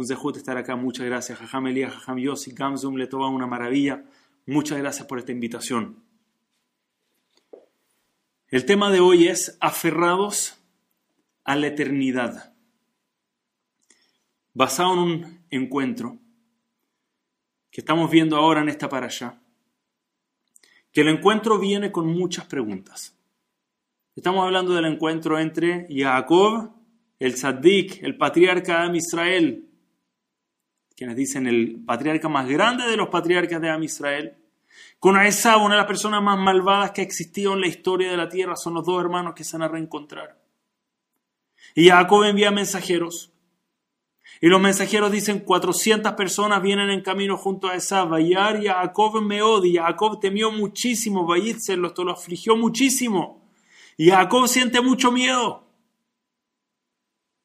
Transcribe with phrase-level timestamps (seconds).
[0.00, 0.76] Un zehut estar acá.
[0.76, 1.38] Muchas gracias.
[1.38, 4.02] Jajam Elías, Jajam Yossi, Gamzum, le toma una maravilla.
[4.46, 6.02] Muchas gracias por esta invitación.
[8.48, 10.56] El tema de hoy es aferrados
[11.44, 12.54] a la eternidad.
[14.54, 16.16] Basado en un encuentro
[17.70, 19.38] que estamos viendo ahora en esta para allá,
[20.92, 23.14] que el encuentro viene con muchas preguntas.
[24.16, 26.72] Estamos hablando del encuentro entre Jacob,
[27.18, 29.69] el Saddik, el patriarca de Israel,
[31.00, 34.36] quienes dicen el patriarca más grande de los patriarcas de Am Israel,
[34.98, 38.18] con Aesab, una de las personas más malvadas que ha existido en la historia de
[38.18, 40.38] la tierra, son los dos hermanos que se van a reencontrar.
[41.74, 43.32] Y Jacob envía mensajeros
[44.42, 49.22] y los mensajeros dicen 400 personas vienen en camino junto a esa Vayar y Jacob
[49.22, 49.84] me odia.
[49.84, 51.26] Jacob temió muchísimo.
[51.26, 53.50] Vayitzel esto lo afligió muchísimo.
[53.96, 55.66] Y Jacob siente mucho miedo.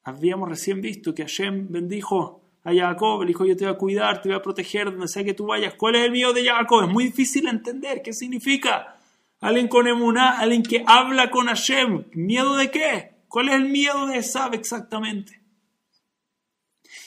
[0.04, 3.22] Habíamos recién visto que Hashem bendijo a Jacob.
[3.22, 5.46] Le dijo: Yo te voy a cuidar, te voy a proteger donde sea que tú
[5.46, 5.76] vayas.
[5.76, 6.84] ¿Cuál es el miedo de Jacob?
[6.84, 8.02] Es muy difícil entender.
[8.02, 8.98] ¿Qué significa?
[9.40, 12.05] Alguien con emuná, alguien que habla con Hashem.
[12.13, 13.16] ¿Miedo de qué?
[13.30, 15.41] ¿Cuál es el miedo de Esab exactamente?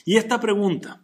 [0.05, 1.03] Y esta pregunta,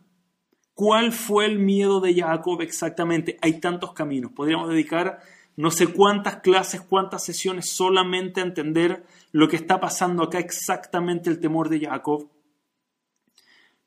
[0.73, 3.39] ¿cuál fue el miedo de Jacob exactamente?
[3.43, 5.21] Hay tantos caminos, podríamos dedicar
[5.57, 11.31] no sé cuántas clases, cuántas sesiones solamente a entender lo que está pasando acá exactamente
[11.31, 12.29] el temor de Jacob.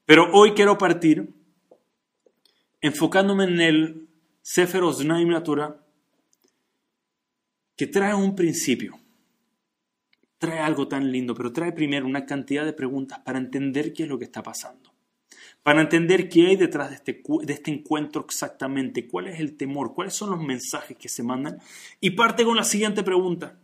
[0.08, 1.36] Pero hoy quiero partir
[2.80, 4.10] enfocándome en el
[4.42, 5.84] Sefer Osnaim Natura,
[7.76, 8.98] que trae un principio,
[10.38, 14.10] trae algo tan lindo, pero trae primero una cantidad de preguntas para entender qué es
[14.10, 14.94] lo que está pasando
[15.68, 19.94] para entender qué hay detrás de este, de este encuentro exactamente, cuál es el temor,
[19.94, 21.60] cuáles son los mensajes que se mandan.
[22.00, 23.60] Y parte con la siguiente pregunta.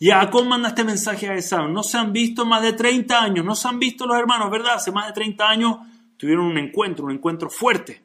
[0.00, 1.68] Jacob manda este mensaje a Esau.
[1.68, 4.74] No se han visto más de 30 años, no se han visto los hermanos, ¿verdad?
[4.74, 5.76] Hace más de 30 años
[6.16, 8.02] tuvieron un encuentro, un encuentro fuerte.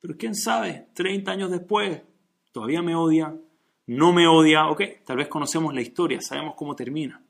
[0.00, 2.02] Pero quién sabe, 30 años después,
[2.52, 3.34] todavía me odia,
[3.86, 7.22] no me odia, ok, tal vez conocemos la historia, sabemos cómo termina.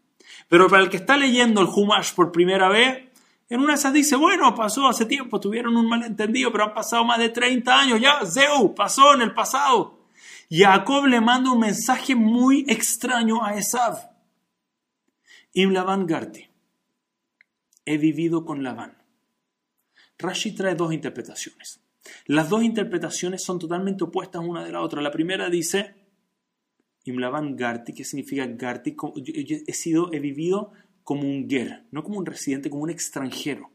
[0.49, 3.11] Pero para el que está leyendo el Humash por primera vez,
[3.49, 7.05] en una de esas dice, bueno, pasó hace tiempo, tuvieron un malentendido, pero han pasado
[7.05, 10.04] más de 30 años, ya, Zeu, pasó en el pasado.
[10.51, 14.11] Jacob le manda un mensaje muy extraño a Esav.
[15.55, 15.73] Im
[16.07, 16.49] Garti.
[17.85, 18.97] He vivido con Labán.
[20.19, 21.81] Rashi trae dos interpretaciones.
[22.27, 25.01] Las dos interpretaciones son totalmente opuestas una de la otra.
[25.01, 25.95] La primera dice,
[27.05, 27.17] Im
[27.57, 28.97] Garti, que significa Garti,
[29.67, 30.73] he sido, he vivido
[31.03, 33.71] como un ger, no como un residente, como un extranjero.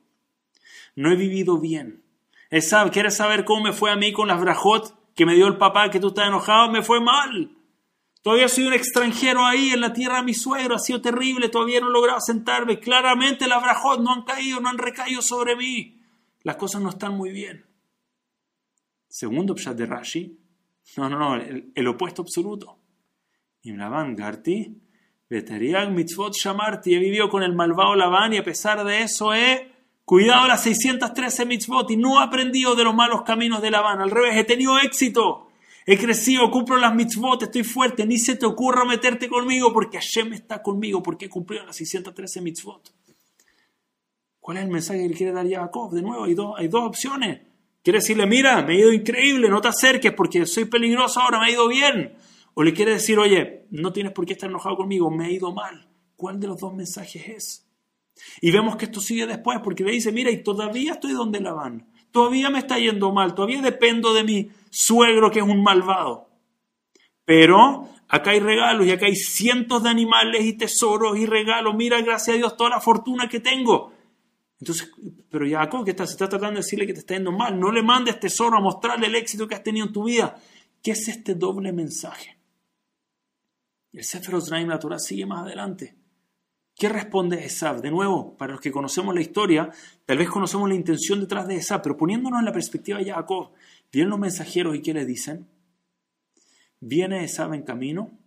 [0.96, 2.03] No he vivido bien.
[2.50, 5.57] Esab, ¿quieres saber cómo me fue a mí con las brajot que me dio el
[5.57, 6.72] papá que tú estás enojado?
[6.72, 7.52] Me fue mal.
[8.22, 11.81] Todavía soy un extranjero ahí en la tierra de mi suegro, ha sido terrible, todavía
[11.81, 12.80] no he logrado sentarme.
[12.80, 16.02] Claramente las brajot no han caído, no han recaído sobre mí.
[16.44, 17.66] Las cosas no están muy bien.
[19.09, 20.40] Segundo Pshat de Rashi,
[20.96, 22.80] no, no, no, el, opuesto absoluto.
[23.63, 24.74] Imlaban Garti,
[25.30, 29.69] Veterian mitzvot shamarti, he vivido con el malvado Labán y a pesar de eso he
[30.09, 34.02] cuidado las 613 mitzvot y no he aprendido de los malos caminos de Labán.
[34.02, 35.50] Al revés, he tenido éxito.
[35.86, 38.08] He crecido, cumplo las mitzvot, estoy fuerte.
[38.08, 42.42] Ni se te ocurra meterte conmigo porque Hashem está conmigo, porque he cumplido las 613
[42.42, 42.92] mitzvot.
[44.40, 45.94] ¿Cuál es el mensaje que le quiere dar Jacob?
[45.94, 47.42] De nuevo, hay, dos, hay dos opciones.
[47.84, 51.46] Quiere decirle, mira, me he ido increíble, no te acerques porque soy peligroso ahora, me
[51.46, 52.16] ha ido bien.
[52.56, 55.53] O le quiere decir, oye, no tienes por qué estar enojado conmigo, me ha ido
[55.53, 55.88] mal.
[56.16, 57.69] ¿Cuál de los dos mensajes es?
[58.41, 61.53] Y vemos que esto sigue después, porque le dice, mira, y todavía estoy donde la
[61.53, 61.88] van.
[62.12, 66.30] Todavía me está yendo mal, todavía dependo de mi suegro que es un malvado.
[67.25, 71.75] Pero acá hay regalos y acá hay cientos de animales y tesoros y regalos.
[71.75, 73.94] Mira, gracias a Dios, toda la fortuna que tengo.
[74.59, 74.91] Entonces,
[75.30, 77.59] pero Jacob, que está, se está tratando de decirle que te está yendo mal.
[77.59, 80.36] No le mandes tesoro a mostrarle el éxito que has tenido en tu vida.
[80.81, 82.40] ¿Qué es este doble mensaje?
[83.94, 85.96] el Sefer Osraim, la Torah, sigue más adelante.
[86.79, 87.81] ¿Qué responde Esab?
[87.81, 89.69] De nuevo, para los que conocemos la historia,
[90.06, 93.51] tal vez conocemos la intención detrás de Esab, pero poniéndonos en la perspectiva de Jacob,
[93.92, 95.45] vienen los mensajeros y ¿qué le dicen?
[96.80, 98.18] Viene Esab en camino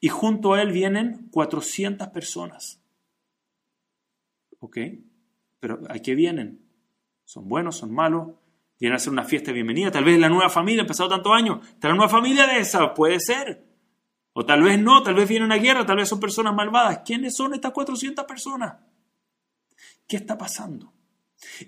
[0.00, 2.82] y junto a él vienen 400 personas.
[4.58, 4.78] ¿Ok?
[5.60, 6.68] Pero ¿a qué vienen?
[7.24, 7.76] ¿Son buenos?
[7.76, 8.30] ¿Son malos?
[8.80, 9.92] Vienen a hacer una fiesta de bienvenida.
[9.92, 11.64] Tal vez la nueva familia, ha pasado tantos años.
[11.68, 12.92] ¿Está la nueva familia de Esab?
[12.92, 13.67] Puede ser.
[14.40, 17.00] O tal vez no, tal vez viene una guerra, tal vez son personas malvadas.
[17.04, 18.76] ¿Quiénes son estas 400 personas?
[20.06, 20.92] ¿Qué está pasando?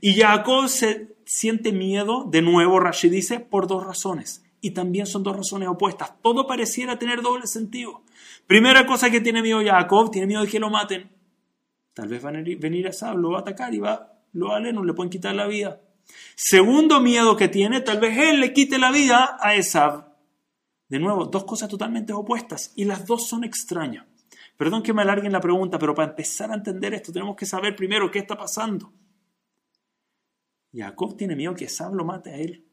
[0.00, 4.44] Y Jacob se siente miedo, de nuevo Rashi dice, por dos razones.
[4.60, 6.12] Y también son dos razones opuestas.
[6.22, 8.04] Todo pareciera tener doble sentido.
[8.46, 11.10] Primera cosa que tiene miedo Jacob, tiene miedo de que lo maten.
[11.92, 14.84] Tal vez va a venir a Sab, lo va a atacar y va lo no
[14.84, 15.80] le pueden quitar la vida.
[16.36, 20.09] Segundo miedo que tiene, tal vez él le quite la vida a Esav.
[20.90, 24.06] De nuevo, dos cosas totalmente opuestas y las dos son extrañas.
[24.56, 27.76] Perdón que me alarguen la pregunta, pero para empezar a entender esto tenemos que saber
[27.76, 28.92] primero qué está pasando.
[30.74, 32.66] Jacob tiene miedo que Esab lo mate a él.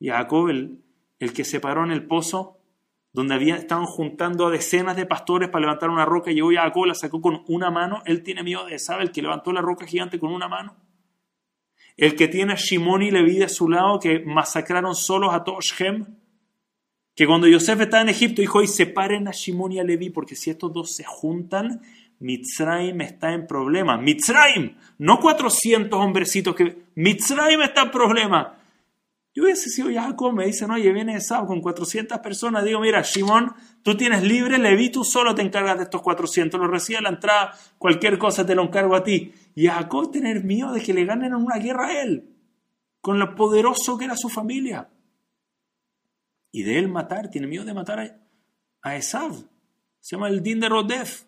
[0.00, 0.82] Jacob, el,
[1.20, 2.58] el que se paró en el pozo,
[3.12, 6.86] donde había, estaban juntando a decenas de pastores para levantar una roca, y llegó Jacob,
[6.86, 9.86] la sacó con una mano, él tiene miedo de Esab, el que levantó la roca
[9.86, 10.76] gigante con una mano.
[11.96, 15.60] El que tiene a Shimon y Leví de su lado, que masacraron solos a todo
[15.60, 16.21] Shem,
[17.14, 20.34] que cuando Yosef estaba en Egipto dijo, y separen a Shimon y a Leví, porque
[20.34, 21.82] si estos dos se juntan,
[22.20, 23.98] Mitzrayim está en problema.
[23.98, 26.84] Mitzrayim, no 400 hombrecitos que...
[26.94, 28.58] Mitzrayim está en problema.
[29.34, 32.64] Yo hubiese sido Jacob, me dicen, oye, viene Esab con 400 personas.
[32.64, 36.60] Digo, mira, Shimon, tú tienes libre, Leví, tú solo te encargas de estos 400.
[36.60, 39.32] Lo recibe a la entrada, cualquier cosa te lo encargo a ti.
[39.54, 42.30] Y Jacob tener miedo de que le ganen una guerra a él,
[43.00, 44.88] con lo poderoso que era su familia.
[46.52, 48.16] Y de él matar, tiene miedo de matar a,
[48.82, 49.32] a Esab.
[49.98, 51.24] Se llama el Din de Rodef.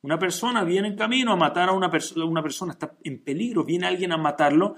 [0.00, 3.64] Una persona viene en camino a matar a una, persona, una persona, está en peligro,
[3.64, 4.76] viene alguien a matarlo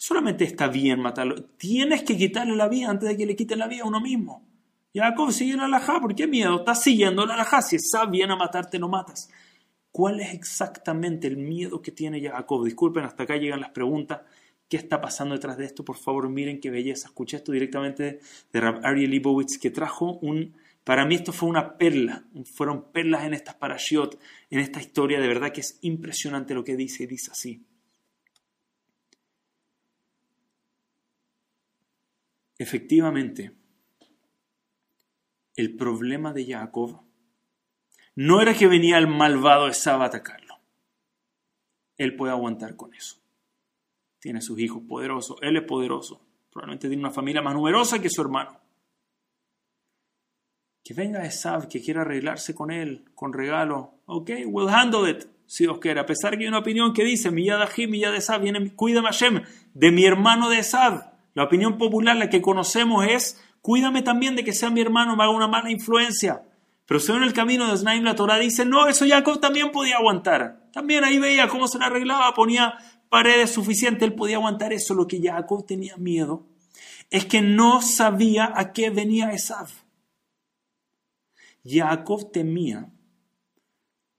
[0.00, 3.68] solamente está bien matarlo, tienes que quitarle la vida antes de que le quiten la
[3.68, 4.48] vida a uno mismo.
[4.94, 6.60] Jacob sigue la alajá, ¿por qué miedo?
[6.60, 9.28] Estás siguiendo la alajá, si está bien a matarte no matas.
[9.92, 12.64] ¿Cuál es exactamente el miedo que tiene Jacob?
[12.64, 14.22] Disculpen, hasta acá llegan las preguntas.
[14.70, 15.84] ¿Qué está pasando detrás de esto?
[15.84, 17.08] Por favor, miren qué belleza.
[17.08, 18.20] Escuché esto directamente
[18.52, 20.54] de Rab Ariel Leibowitz, que trajo un...
[20.84, 22.24] Para mí esto fue una perla.
[22.44, 25.18] Fueron perlas en estas parashiot, en esta historia.
[25.18, 27.08] De verdad que es impresionante lo que dice.
[27.08, 27.64] Dice así.
[32.56, 33.52] Efectivamente,
[35.56, 37.02] el problema de Jacob
[38.14, 40.60] no era que venía el malvado Esab a atacarlo.
[41.96, 43.19] Él puede aguantar con eso.
[44.20, 46.20] Tiene sus hijos poderosos, él es poderoso.
[46.52, 48.58] Probablemente tiene una familia más numerosa que su hermano.
[50.84, 53.94] Que venga Esab, que quiera arreglarse con él, con regalo.
[54.06, 56.00] Ok, we'll handle it, si Dios quiere.
[56.00, 59.08] A pesar que hay una opinión que dice, mi yad mi yad Esab, viene, cuídame
[59.08, 61.12] Hashem, de mi hermano de Esab.
[61.34, 65.22] La opinión popular, la que conocemos, es cuídame también de que sea mi hermano, me
[65.22, 66.42] haga una mala influencia.
[66.86, 70.68] Pero según el camino de Snaim, la Torah dice, no, eso Jacob también podía aguantar.
[70.72, 72.74] También ahí veía cómo se le arreglaba, ponía
[73.10, 74.94] paredes suficientes, él podía aguantar eso.
[74.94, 76.46] Lo que Jacob tenía miedo
[77.10, 79.68] es que no sabía a qué venía Esav.
[81.64, 82.90] Jacob temía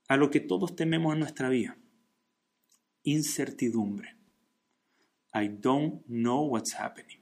[0.07, 1.77] a lo que todos tememos en nuestra vida,
[3.03, 4.17] incertidumbre.
[5.33, 7.21] I don't know what's happening.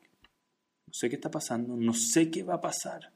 [0.88, 3.14] No sé qué está pasando, no sé qué va a pasar.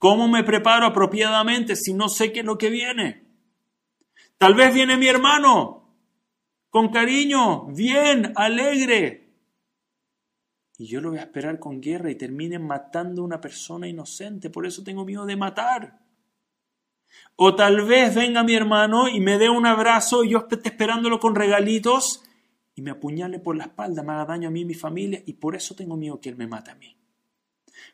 [0.00, 3.24] ¿Cómo me preparo apropiadamente si no sé qué es lo que viene?
[4.38, 5.87] Tal vez viene mi hermano,
[6.70, 9.28] con cariño, bien, alegre.
[10.78, 14.48] Y yo lo voy a esperar con guerra y termine matando a una persona inocente.
[14.48, 15.98] Por eso tengo miedo de matar.
[17.36, 21.18] O tal vez venga mi hermano y me dé un abrazo y yo esté esperándolo
[21.18, 22.22] con regalitos
[22.74, 25.32] y me apuñale por la espalda, me haga daño a mí y mi familia, y
[25.32, 26.96] por eso tengo miedo que Él me mate a mí.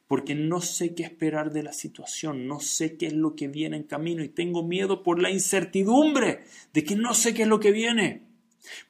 [0.06, 3.78] Porque no sé qué esperar de la situación, no sé qué es lo que viene
[3.78, 6.44] en camino y tengo miedo por la incertidumbre
[6.74, 8.33] de que no sé qué es lo que viene.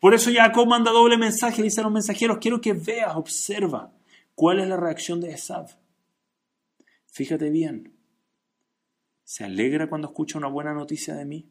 [0.00, 3.92] Por eso Jacob manda doble mensaje, dice a los mensajeros, quiero que veas, observa
[4.34, 5.76] cuál es la reacción de Esav.
[7.06, 7.92] Fíjate bien,
[9.22, 11.48] ¿se alegra cuando escucha una buena noticia de mí?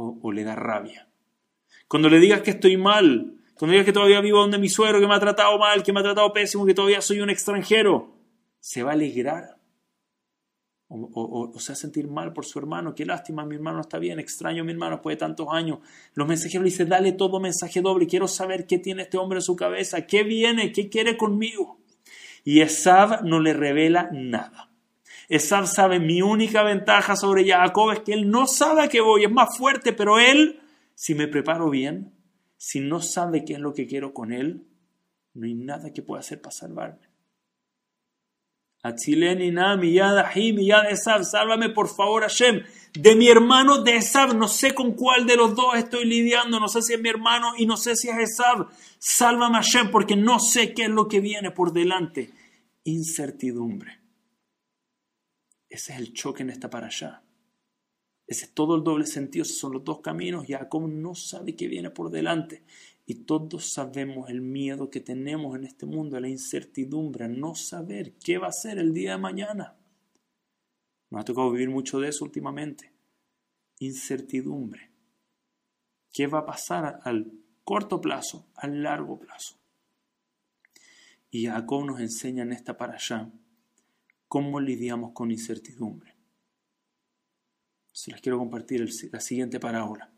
[0.00, 1.08] o le da rabia?
[1.88, 5.08] Cuando le digas que estoy mal, cuando digas que todavía vivo donde mi suegro, que
[5.08, 8.14] me ha tratado mal, que me ha tratado pésimo, que todavía soy un extranjero,
[8.60, 9.57] se va a alegrar.
[10.90, 12.94] O, se va a sentir mal por su hermano.
[12.94, 15.80] Qué lástima, mi hermano está bien, extraño a mi hermano después de tantos años.
[16.14, 19.42] Los mensajeros le dicen, dale todo mensaje doble, quiero saber qué tiene este hombre en
[19.42, 21.78] su cabeza, qué viene, qué quiere conmigo.
[22.44, 24.70] Y Esav no le revela nada.
[25.28, 29.30] Esav sabe mi única ventaja sobre Jacob es que él no sabe que voy, es
[29.30, 30.58] más fuerte, pero él
[30.98, 32.12] si me preparo bien,
[32.56, 34.66] si no sabe qué es lo que quiero con él,
[35.32, 37.07] no hay nada que pueda hacer para salvarme.
[41.24, 44.34] Sálvame por favor, Hashem, de mi hermano de Esab.
[44.34, 46.60] No sé con cuál de los dos estoy lidiando.
[46.60, 48.68] No sé si es mi hermano y no sé si es Esab.
[48.98, 52.30] Sálvame, Hashem, porque no sé qué es lo que viene por delante.
[52.84, 53.98] Incertidumbre.
[55.68, 57.22] Ese es el choque en esta para allá.
[58.26, 60.44] Ese es todo el doble sentido, esos son los dos caminos.
[60.46, 62.62] Jacob no sabe qué viene por delante.
[63.08, 68.36] Y todos sabemos el miedo que tenemos en este mundo, la incertidumbre, no saber qué
[68.36, 69.76] va a ser el día de mañana.
[71.08, 72.92] Nos ha tocado vivir mucho de eso últimamente.
[73.78, 74.90] Incertidumbre.
[76.12, 77.32] ¿Qué va a pasar al
[77.68, 79.58] corto plazo, a largo plazo.
[81.30, 83.30] Y Jacob nos enseña en esta para allá
[84.26, 86.14] cómo lidiamos con incertidumbre.
[87.92, 90.10] Se les quiero compartir la siguiente parábola.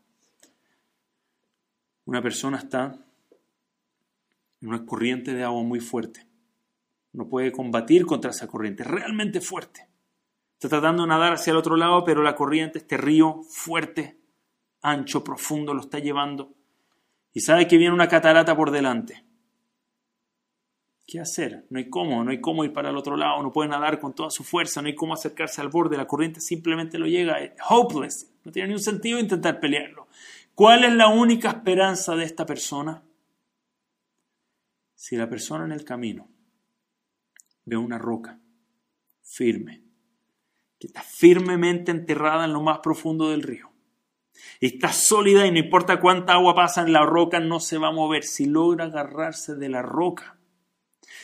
[2.05, 2.97] Una persona está
[4.61, 6.27] en una corriente de agua muy fuerte.
[7.13, 9.87] No puede combatir contra esa corriente, realmente fuerte.
[10.53, 14.19] Está tratando de nadar hacia el otro lado, pero la corriente, este río fuerte,
[14.81, 16.53] ancho, profundo, lo está llevando.
[17.33, 19.25] Y sabe que viene una catarata por delante.
[21.05, 21.65] ¿Qué hacer?
[21.69, 24.13] No hay cómo, no hay cómo ir para el otro lado, no puede nadar con
[24.13, 27.51] toda su fuerza, no hay cómo acercarse al borde, la corriente simplemente lo llega, es
[27.69, 30.00] hopeless, no tiene ni un sentido intentar pelearlo.
[30.55, 33.03] ¿Cuál es la única esperanza de esta persona?
[34.95, 36.29] Si la persona en el camino
[37.65, 38.39] ve una roca
[39.23, 39.83] firme,
[40.79, 43.71] que está firmemente enterrada en lo más profundo del río,
[44.59, 47.93] está sólida y no importa cuánta agua pasa en la roca, no se va a
[47.93, 48.23] mover.
[48.23, 50.37] Si logra agarrarse de la roca,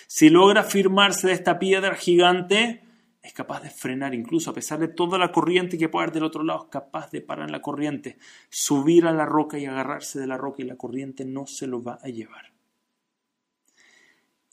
[0.07, 2.87] si logra firmarse de esta piedra gigante,
[3.27, 6.24] es capaz de frenar, incluso a pesar de toda la corriente que puede haber del
[6.24, 8.17] otro lado, es capaz de parar la corriente,
[8.50, 11.84] subir a la roca y agarrarse de la roca y la corriente no se lo
[11.84, 12.53] va a llevar.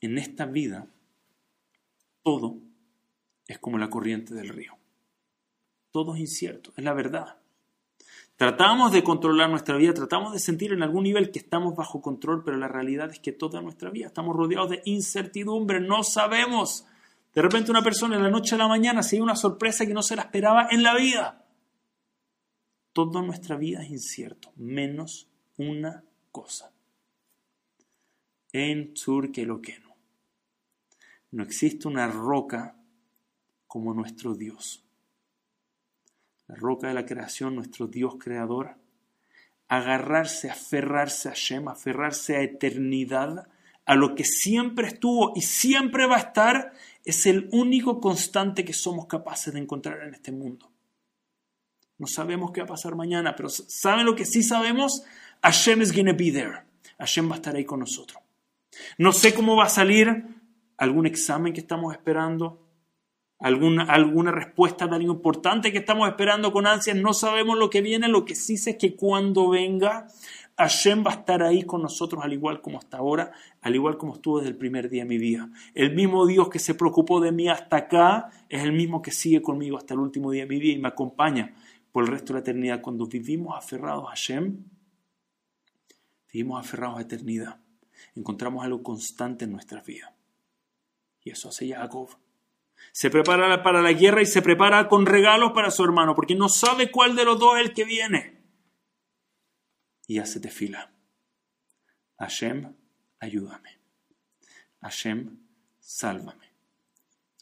[0.00, 0.88] En esta vida,
[2.22, 2.58] todo
[3.46, 4.76] es como la corriente del río.
[5.92, 7.38] Todo es incierto, es la verdad.
[8.36, 12.42] Tratamos de controlar nuestra vida, tratamos de sentir en algún nivel que estamos bajo control,
[12.42, 16.88] pero la realidad es que toda nuestra vida estamos rodeados de incertidumbre, no sabemos.
[17.34, 19.94] De repente una persona en la noche a la mañana se dio una sorpresa que
[19.94, 21.44] no se la esperaba en la vida.
[22.92, 26.72] Toda nuestra vida es incierto, menos una cosa.
[28.52, 29.96] En sur que lo que no.
[31.32, 32.76] No existe una roca
[33.66, 34.84] como nuestro Dios
[36.46, 38.76] la roca de la creación, nuestro Dios creador,
[39.68, 43.48] agarrarse, aferrarse a Shem, aferrarse a eternidad,
[43.86, 46.72] a lo que siempre estuvo y siempre va a estar,
[47.04, 50.70] es el único constante que somos capaces de encontrar en este mundo.
[51.98, 55.04] No sabemos qué va a pasar mañana, pero ¿saben lo que sí sabemos?
[55.42, 56.62] Hashem is going to be there.
[56.98, 58.22] Hashem va a estar ahí con nosotros.
[58.98, 60.24] No sé cómo va a salir
[60.76, 62.66] algún examen que estamos esperando,
[63.38, 66.96] alguna, alguna respuesta de algo importante que estamos esperando con ansias.
[66.96, 70.08] No sabemos lo que viene, lo que sí sé es que cuando venga,
[70.56, 74.14] Hashem va a estar ahí con nosotros al igual como hasta ahora, al igual como
[74.14, 75.50] estuvo desde el primer día de mi vida.
[75.74, 79.42] El mismo Dios que se preocupó de mí hasta acá es el mismo que sigue
[79.42, 81.54] conmigo hasta el último día de mi vida y me acompaña
[81.90, 82.80] por el resto de la eternidad.
[82.80, 84.64] Cuando vivimos aferrados a Hashem,
[86.32, 87.60] vivimos aferrados a eternidad.
[88.14, 90.14] Encontramos algo constante en nuestra vida.
[91.24, 92.10] Y eso hace Jacob.
[92.92, 96.48] Se prepara para la guerra y se prepara con regalos para su hermano, porque no
[96.48, 98.33] sabe cuál de los dos es el que viene.
[100.06, 100.92] Y hace fila.
[102.18, 102.74] Hashem,
[103.20, 103.78] ayúdame.
[104.80, 105.38] Hashem,
[105.80, 106.52] sálvame.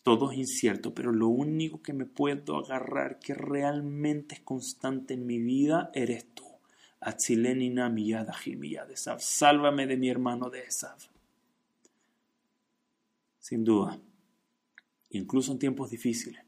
[0.02, 5.26] Todo es incierto, pero lo único que me puedo agarrar que realmente es constante en
[5.26, 6.44] mi vida eres tú.
[9.18, 10.98] Sálvame de mi hermano de Esav.
[13.38, 14.00] Sin duda
[15.12, 16.41] incluso en tiempos difíciles.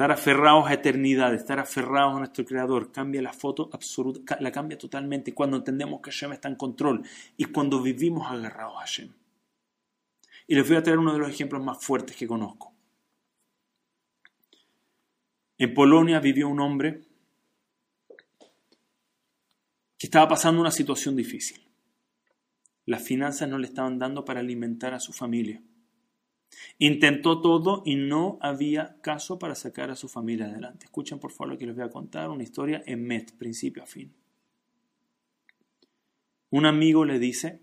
[0.00, 4.78] Estar aferrados a eternidad, estar aferrados a nuestro Creador, cambia la foto absoluta, la cambia
[4.78, 7.02] totalmente cuando entendemos que Hashem está en control
[7.36, 9.12] y cuando vivimos agarrados a Hashem.
[10.46, 12.72] Y les voy a traer uno de los ejemplos más fuertes que conozco.
[15.58, 17.02] En Polonia vivió un hombre
[19.98, 21.60] que estaba pasando una situación difícil.
[22.86, 25.60] Las finanzas no le estaban dando para alimentar a su familia.
[26.78, 30.86] Intentó todo y no había caso para sacar a su familia adelante.
[30.86, 33.86] Escuchen por favor lo que les voy a contar, una historia en Met, principio a
[33.86, 34.12] fin.
[36.50, 37.60] Un amigo le dice,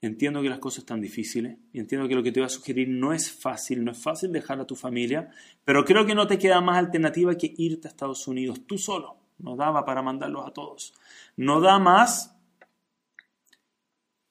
[0.00, 2.88] entiendo que las cosas están difíciles y entiendo que lo que te voy a sugerir
[2.88, 5.30] no es fácil, no es fácil dejar a tu familia,
[5.64, 9.18] pero creo que no te queda más alternativa que irte a Estados Unidos tú solo.
[9.38, 10.94] No daba para mandarlos a todos.
[11.36, 12.33] No da más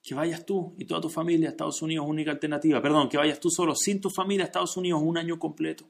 [0.04, 2.80] que vayas tú y toda tu familia a Estados Unidos, única alternativa.
[2.82, 5.86] Perdón, que vayas tú solo, sin tu familia a Estados Unidos un año completo.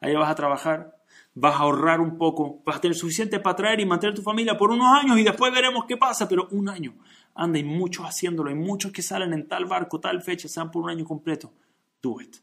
[0.00, 0.96] Ahí vas a trabajar,
[1.34, 4.56] vas a ahorrar un poco, vas a tener suficiente para traer y mantener tu familia
[4.56, 6.94] por unos años y después veremos qué pasa, pero un año.
[7.34, 10.70] Anda, hay muchos haciéndolo, hay muchos que salen en tal barco, tal fecha, se van
[10.70, 11.52] por un año completo.
[12.00, 12.36] Do it.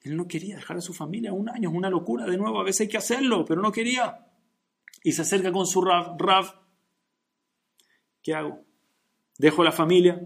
[0.00, 2.64] Él no quería dejar a su familia un año, es una locura de nuevo, a
[2.64, 4.26] veces hay que hacerlo, pero no quería.
[5.04, 6.54] Y se acerca con su Rav, Rav,
[8.22, 8.71] ¿qué hago?
[9.38, 10.20] Dejo la familia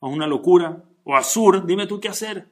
[0.00, 2.48] a una locura o a Sur, dime tú qué hacer.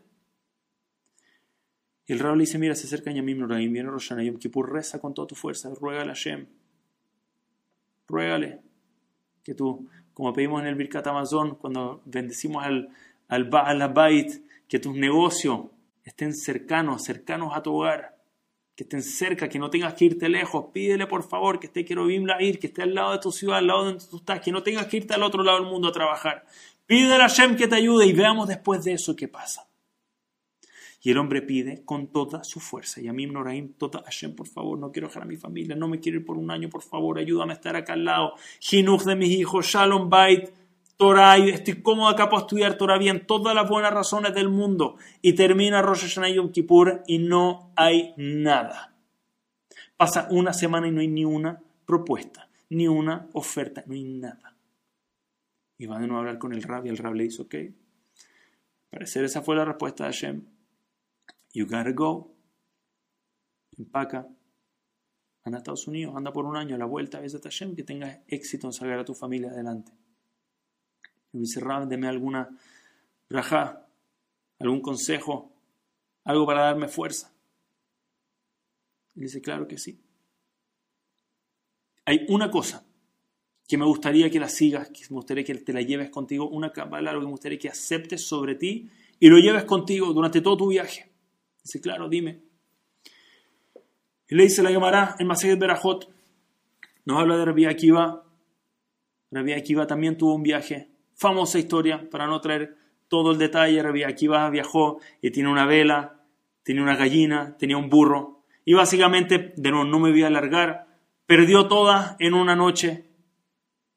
[2.06, 5.00] Y el rabo le dice, mira, se acerca Yamim Noraim, viene Roshana Yom Kippur, reza
[5.00, 6.46] con toda tu fuerza, ruégale a Shem,
[8.06, 8.60] ruégale,
[9.42, 12.90] Que tú, como pedimos en el Birkat Amazon, cuando bendecimos al,
[13.28, 15.66] al Baal Bait, que tus negocios
[16.04, 18.13] estén cercanos, cercanos a tu hogar,
[18.74, 20.66] que estén cerca, que no tengas que irte lejos.
[20.72, 23.66] Pídele por favor que esté quiero ir, que esté al lado de tu ciudad, al
[23.66, 25.92] lado donde tú estás, que no tengas que irte al otro lado del mundo a
[25.92, 26.44] trabajar.
[26.86, 29.68] Pídele a Hashem que te ayude y veamos después de eso qué pasa.
[31.02, 33.00] Y el hombre pide con toda su fuerza.
[33.00, 35.86] Y a mí, Noraim, toda Hashem, por favor, no quiero dejar a mi familia, no
[35.86, 38.34] me quiero ir por un año, por favor, ayúdame a estar acá al lado.
[38.58, 40.50] Jinuj de mis hijos, Shalom Bait,
[40.96, 44.96] Torah, estoy cómodo acá para estudiar Torah bien, todas las buenas razones del mundo.
[45.22, 48.94] Y termina Rosh Hashanah Yom Kippur y no hay nada.
[49.96, 54.56] Pasa una semana y no hay ni una propuesta, ni una oferta, no hay nada.
[55.78, 57.54] Y va de nuevo a hablar con el Rab y el Rab le dice, ok,
[58.90, 60.54] parecer esa fue la respuesta de Hashem
[61.54, 62.34] You gotta go.
[63.78, 64.28] Empaca.
[65.44, 67.84] Anda a Estados Unidos, anda por un año a la vuelta a veces Hashem, que
[67.84, 69.92] tengas éxito en sacar a tu familia adelante.
[71.40, 72.48] Dice, deme alguna
[73.28, 73.86] raja,
[74.60, 75.52] algún consejo,
[76.24, 77.32] algo para darme fuerza.
[79.16, 80.00] Y dice, claro que sí.
[82.04, 82.86] Hay una cosa
[83.66, 86.70] que me gustaría que la sigas, que me gustaría que te la lleves contigo, una
[86.70, 88.88] cámara, algo que me gustaría que aceptes sobre ti
[89.18, 91.10] y lo lleves contigo durante todo tu viaje.
[91.62, 92.42] Dice, claro, dime.
[94.28, 96.08] Y le dice la llamará en Masejet Berajot.
[97.06, 98.24] Nos habla de Rabbi Akiva.
[99.32, 100.93] Rabbi Akiva también tuvo un viaje.
[101.14, 102.76] Famosa historia, para no traer
[103.08, 103.82] todo el detalle.
[103.82, 106.24] Rabbi Akiva viajó y tiene una vela,
[106.62, 108.44] tiene una gallina, tenía un burro.
[108.64, 110.86] Y básicamente, de no me voy a alargar,
[111.26, 113.04] perdió todas en una noche.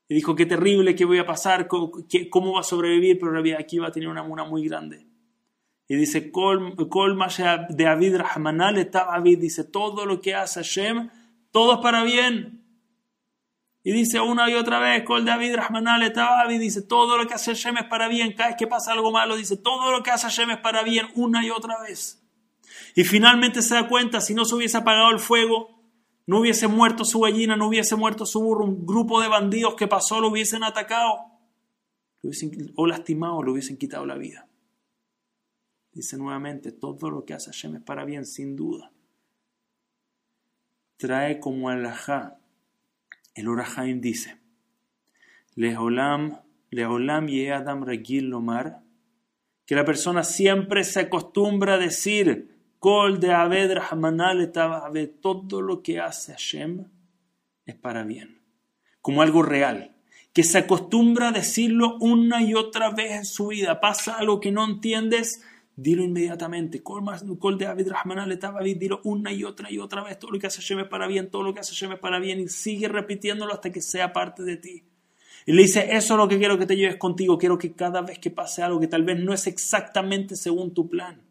[0.10, 3.92] Y dijo, qué terrible, qué voy a pasar, cómo, va a sobrevivir, pero Rabbi Akiva
[3.92, 5.08] tenía una muna muy grande.
[5.88, 9.40] Y dice, Kol, de David Rahmanal está David.
[9.40, 11.10] Dice, todo lo que hace Hashem,
[11.52, 12.67] todo es para bien.
[13.88, 16.60] Y dice una y otra vez, Kol David Rahmanal David.
[16.60, 18.34] Dice, todo lo que hace Hashem es para bien.
[18.34, 21.08] Cada vez que pasa algo malo, dice, todo lo que hace Hashem es para bien,
[21.16, 22.22] una y otra vez.
[22.96, 25.80] Y finalmente se da cuenta, si no se hubiese apagado el fuego,
[26.26, 29.88] no hubiese muerto su gallina, no hubiese muerto su burro, un grupo de bandidos que
[29.88, 31.20] pasó lo hubiesen atacado,
[32.76, 34.50] o lastimado, lo hubiesen quitado la vida.
[35.94, 38.92] Dice nuevamente, todo lo que hace Hashem es para bien, sin duda.
[40.98, 42.38] Trae como alajá.
[43.38, 44.40] El Orahaim dice,
[45.54, 46.40] Leolam,
[46.72, 48.82] Leolam y Adam Regil Lomar,
[49.68, 54.52] que la persona siempre se acostumbra a decir, Kol de Aved Rahmanal
[55.22, 56.86] todo lo que hace Hashem
[57.68, 58.42] es para bien,
[59.02, 59.96] como algo real,
[60.34, 63.80] que se acostumbra a decirlo una y otra vez en su vida.
[63.80, 65.44] Pasa algo que no entiendes,
[65.78, 66.82] Dilo inmediatamente.
[66.82, 70.18] Col de David Rahman David, dilo una y otra y otra vez.
[70.18, 72.40] Todo lo que hace Hashem para bien, todo lo que hace Hashem para bien.
[72.40, 74.84] Y sigue repitiéndolo hasta que sea parte de ti.
[75.46, 77.38] Y le dice, eso es lo que quiero que te lleves contigo.
[77.38, 80.90] Quiero que cada vez que pase algo que tal vez no es exactamente según tu
[80.90, 81.22] plan,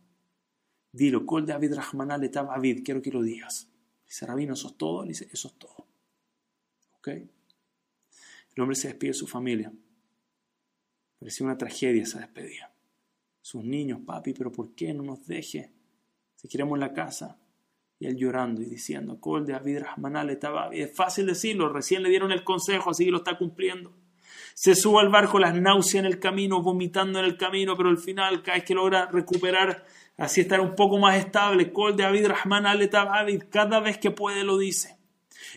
[0.93, 3.69] dilo, de David Rahman David, quiero que lo digas.
[4.07, 5.03] Dice, Rabino, eso es todo.
[5.03, 5.89] Le dice, eso es todo.
[6.99, 7.09] ¿Ok?
[7.09, 9.73] El hombre se despide de su familia.
[11.19, 12.71] Parecía una tragedia esa despedida
[13.47, 15.71] sus niños, papi, pero ¿por qué no nos deje?
[16.35, 17.39] Si queremos la casa.
[17.97, 22.11] Y él llorando y diciendo, Col de David Rahmanal estaba Es fácil decirlo, recién le
[22.11, 23.95] dieron el consejo, así que lo está cumpliendo.
[24.53, 27.99] Se sube al barco, las náuseas en el camino, vomitando en el camino, pero al
[27.99, 29.85] final, cada vez que logra recuperar,
[30.17, 34.43] así estar un poco más estable, Col de David Rahmanal estaba cada vez que puede
[34.43, 34.99] lo dice.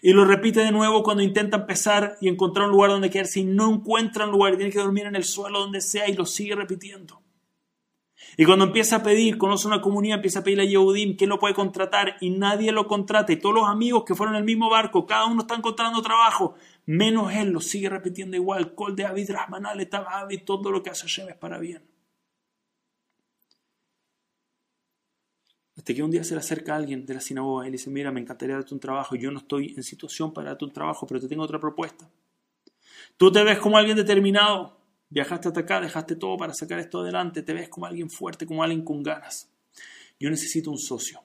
[0.04, 3.46] Y lo repite de nuevo cuando intenta empezar y encontrar un lugar donde quedarse y
[3.46, 6.54] no encuentra un lugar tiene que dormir en el suelo donde sea y lo sigue
[6.54, 7.19] repitiendo.
[8.40, 11.40] Y cuando empieza a pedir, conoce una comunidad, empieza a pedirle a Yehudim quién lo
[11.40, 13.34] puede contratar y nadie lo contrata.
[13.34, 16.56] Y todos los amigos que fueron en el mismo barco, cada uno está encontrando trabajo,
[16.86, 18.74] menos él, lo sigue repitiendo igual.
[18.76, 19.90] Col de David Rahmanal,
[20.46, 21.84] todo lo que hace Hashem es para bien.
[25.76, 27.90] Hasta que un día se le acerca a alguien de la sinagoga y le dice,
[27.90, 31.06] mira, me encantaría darte un trabajo, yo no estoy en situación para darte un trabajo,
[31.06, 32.10] pero te tengo otra propuesta.
[33.18, 34.79] Tú te ves como alguien determinado,
[35.10, 38.62] Viajaste hasta acá, dejaste todo para sacar esto adelante, te ves como alguien fuerte, como
[38.62, 39.50] alguien con ganas.
[40.20, 41.22] Yo necesito un socio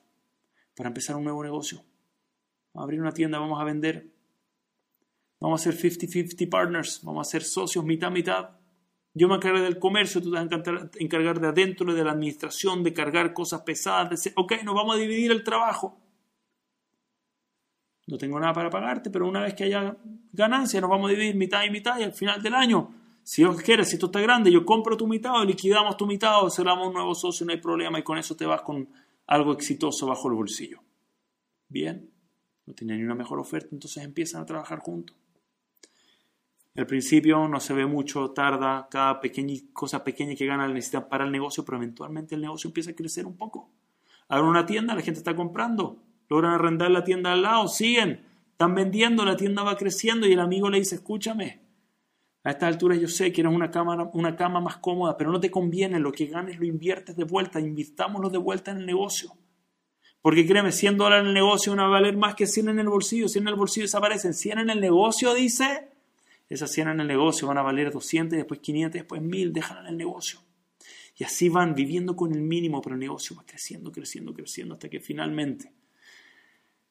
[0.75, 1.85] para empezar un nuevo negocio.
[2.73, 4.11] Vamos a abrir una tienda, vamos a vender.
[5.39, 8.51] Vamos a ser 50-50 partners, vamos a ser socios mitad-mitad.
[9.13, 12.83] Yo me encargo del comercio, tú te vas a encargar de adentro, de la administración,
[12.83, 14.25] de cargar cosas pesadas.
[14.25, 16.01] De ok, nos vamos a dividir el trabajo.
[18.07, 19.97] No tengo nada para pagarte, pero una vez que haya
[20.33, 23.61] ganancia, nos vamos a dividir mitad y mitad y al final del año si Dios
[23.63, 27.15] quiere, si esto está grande, yo compro tu mitad, liquidamos tu mitad, cerramos un nuevo
[27.15, 28.87] socio, no hay problema, y con eso te vas con
[29.27, 30.81] algo exitoso bajo el bolsillo.
[31.67, 32.11] Bien,
[32.67, 35.17] no tiene ni una mejor oferta, entonces empiezan a trabajar juntos.
[36.77, 41.09] Al principio no se ve mucho, tarda, cada pequeña, cosa pequeña que gana la necesita
[41.09, 43.71] para el negocio, pero eventualmente el negocio empieza a crecer un poco.
[44.29, 48.75] Abren una tienda, la gente está comprando, logran arrendar la tienda al lado, siguen, están
[48.75, 51.64] vendiendo, la tienda va creciendo y el amigo le dice, escúchame,
[52.45, 55.41] a esta altura yo sé que eres una cama, una cama más cómoda, pero no
[55.41, 59.35] te conviene, lo que ganes lo inviertes de vuelta, invirtámoslo de vuelta en el negocio.
[60.21, 62.89] Porque créeme, 100 dólares en el negocio van a valer más que 100 en el
[62.89, 65.89] bolsillo, 100 en el bolsillo desaparecen, 100 en el negocio, dice,
[66.51, 69.87] esas 100 en el negocio van a valer 200, después 500, después 1000, déjala en
[69.87, 70.41] el negocio.
[71.17, 74.91] Y así van viviendo con el mínimo, pero el negocio va creciendo, creciendo, creciendo, hasta
[74.91, 75.73] que finalmente,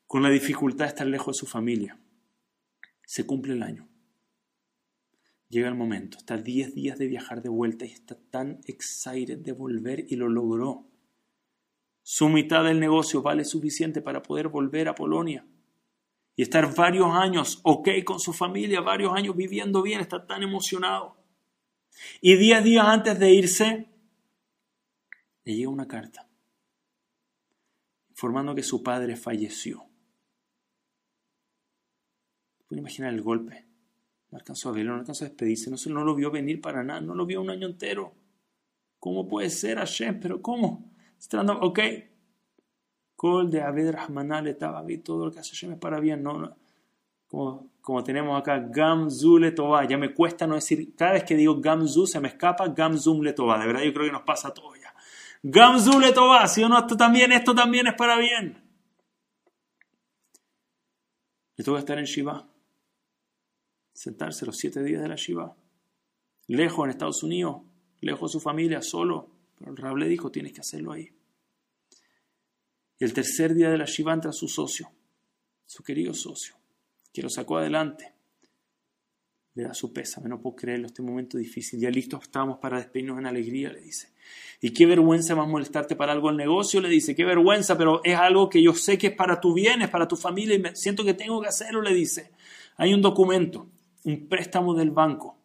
[0.08, 2.00] con la dificultad de estar lejos de su familia,
[3.06, 3.92] se cumple el año
[5.54, 9.52] llega el momento, está 10 días de viajar de vuelta y está tan excited de
[9.52, 10.86] volver y lo logró.
[12.02, 15.46] Su mitad del negocio vale suficiente para poder volver a Polonia
[16.36, 21.16] y estar varios años ok con su familia, varios años viviendo bien, está tan emocionado.
[22.20, 23.88] Y 10 días antes de irse,
[25.46, 26.28] le llega una carta
[28.10, 29.86] informando que su padre falleció.
[32.68, 33.72] ¿Pueden imaginar el golpe?
[34.34, 37.00] No alcanzó a verlo, no alcanzó a despedirse, no, no lo vio venir para nada,
[37.00, 38.15] no lo vio un año entero.
[38.98, 40.19] ¿Cómo puede ser Hashem?
[40.19, 40.91] ¿Pero cómo?
[41.62, 41.80] Ok.
[43.15, 46.24] Col de Abed Rahmanal estaba todo lo que hace Hashem es para bien.
[46.24, 46.58] No,
[47.28, 49.54] Como, como, tenemos acá, Gamzu le
[49.88, 53.34] Ya me cuesta no decir, cada vez que digo Gamzu se me escapa Gamzum le
[53.34, 54.96] De verdad yo creo que nos pasa a todos ya.
[55.43, 56.12] Gamzu le
[56.48, 58.63] Si o no, esto también, esto también es para bien.
[61.56, 62.48] Le toca estar en Shiva
[63.93, 65.56] sentarse los siete días de la Shiva,
[66.47, 67.62] lejos en Estados Unidos,
[68.01, 69.29] lejos de su familia, solo.
[69.58, 71.10] Pero el Rab le dijo, tienes que hacerlo ahí.
[72.99, 74.91] Y el tercer día de la Shiva entra su socio,
[75.65, 76.56] su querido socio,
[77.13, 78.12] que lo sacó adelante.
[79.56, 81.79] Le da su pésame, no puedo creerlo, este momento difícil.
[81.79, 84.12] Ya listos estamos para despedirnos en alegría, le dice.
[84.62, 87.15] Y qué vergüenza más molestarte para algo el negocio, le dice.
[87.15, 90.08] Qué vergüenza, pero es algo que yo sé que es para tu bien, es para
[90.08, 92.32] tu familia y me siento que tengo que hacerlo, le dice.
[92.77, 93.67] Hay un documento
[94.06, 95.38] un préstamo del banco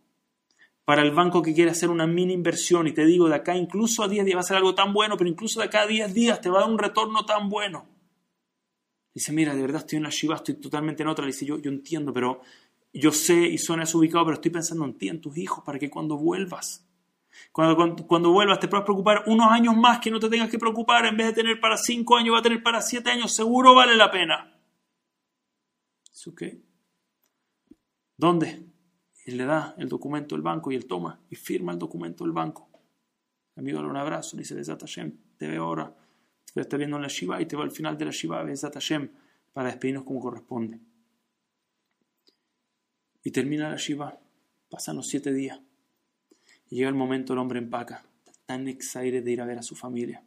[0.89, 4.03] para el banco que quiere hacer una mini inversión y te digo, de acá incluso
[4.03, 6.15] a 10 días va a ser algo tan bueno, pero incluso de acá a 10
[6.15, 7.85] días te va a dar un retorno tan bueno.
[9.13, 11.27] Dice, mira, de verdad estoy en la Shiva, estoy totalmente en otra.
[11.27, 12.41] dice, yo, yo entiendo, pero
[12.91, 15.91] yo sé y suena ubicado, pero estoy pensando en ti, en tus hijos, para que
[15.91, 16.89] cuando vuelvas,
[17.53, 20.59] cuando, cuando, cuando, vuelvas te puedas preocupar unos años más que no te tengas que
[20.59, 23.75] preocupar, en vez de tener para 5 años, va a tener para 7 años, seguro
[23.75, 24.59] vale la pena.
[26.11, 26.68] ¿Eso qué?
[28.19, 28.67] ¿Dónde?
[29.25, 32.33] Y le da el documento del banco y él toma y firma el documento del
[32.33, 32.69] banco.
[33.55, 35.95] El amigo le un abrazo, le dice, Besat Hashem, te veo ahora,
[36.53, 38.75] te está viendo en la Shiva y te va al final de la Shiva, Besat
[38.75, 39.09] Hashem,
[39.53, 40.81] para despedirnos como corresponde.
[43.23, 44.19] Y termina la Shiva,
[44.69, 45.61] pasan los siete días.
[46.71, 48.05] Y llega el momento, el hombre empaca,
[48.47, 50.25] tan excited de ir a ver a su familia.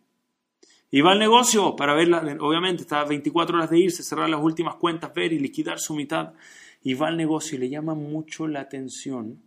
[0.90, 4.76] Y va al negocio para verla, obviamente, está 24 horas de irse, cerrar las últimas
[4.76, 6.34] cuentas, ver y liquidar su mitad
[6.82, 9.44] y va al negocio y le llama mucho la atención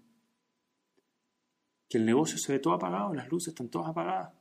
[1.88, 4.32] que el negocio se ve todo apagado, las luces están todas apagadas.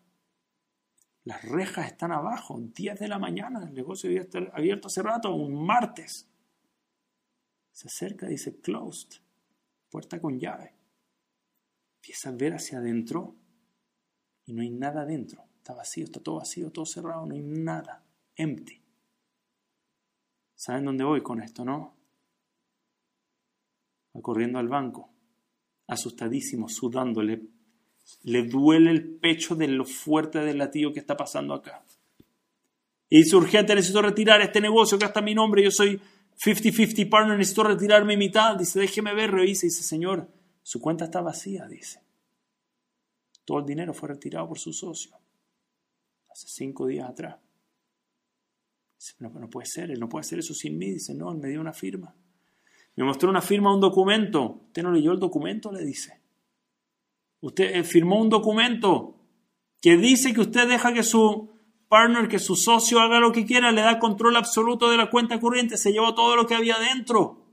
[1.26, 5.34] Las rejas están abajo, 10 de la mañana, el negocio debe estar abierto hace rato,
[5.34, 6.30] un martes.
[7.72, 9.22] Se acerca, dice closed,
[9.90, 10.76] puerta con llave.
[11.96, 13.36] Empieza a ver hacia adentro
[14.46, 15.46] y no hay nada adentro.
[15.58, 18.04] Está vacío, está todo vacío, todo cerrado, no hay nada.
[18.36, 18.82] Empty.
[20.56, 22.03] ¿Saben dónde voy con esto, no?
[24.21, 25.10] Corriendo al banco,
[25.88, 27.41] asustadísimo, sudándole.
[28.23, 31.84] Le duele el pecho de lo fuerte del latido que está pasando acá.
[33.10, 36.02] Y dice, urgente, necesito retirar este negocio, que está mi nombre, yo soy
[36.38, 38.58] 50-50 partner, necesito retirar mi mitad.
[38.58, 39.65] Dice, déjeme ver, revisa.
[39.65, 40.30] Dice, señor,
[40.62, 42.02] su cuenta está vacía, dice.
[43.45, 45.12] Todo el dinero fue retirado por su socio.
[46.30, 47.38] Hace cinco días atrás.
[48.97, 50.91] Dice, no, no puede ser, él no puede hacer eso sin mí.
[50.91, 52.15] Dice, no, él me dio una firma.
[52.96, 54.62] Me mostró una firma, un documento.
[54.68, 55.72] ¿Usted no leyó el documento?
[55.72, 56.20] Le dice.
[57.42, 59.16] Usted eh, firmó un documento
[59.82, 61.50] que dice que usted deja que su
[61.90, 65.40] partner, que su socio haga lo que quiera, le da control absoluto de la cuenta
[65.40, 67.44] corriente, se llevó todo lo que había dentro.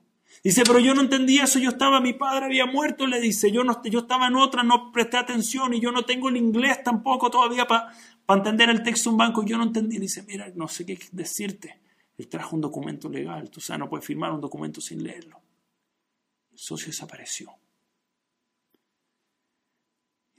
[0.42, 3.64] Dice, pero yo no entendí eso, yo estaba, mi padre había muerto, le dice, yo,
[3.64, 7.30] no, yo estaba en otra, no presté atención y yo no tengo el inglés tampoco
[7.30, 7.92] todavía para
[8.28, 9.98] entender el texto de un banco, yo no entendí.
[9.98, 11.78] Dice, mira, no sé qué decirte.
[12.20, 13.48] Él trajo un documento legal.
[13.48, 15.40] Tú sabes, no puedes firmar un documento sin leerlo.
[16.52, 17.50] El socio desapareció.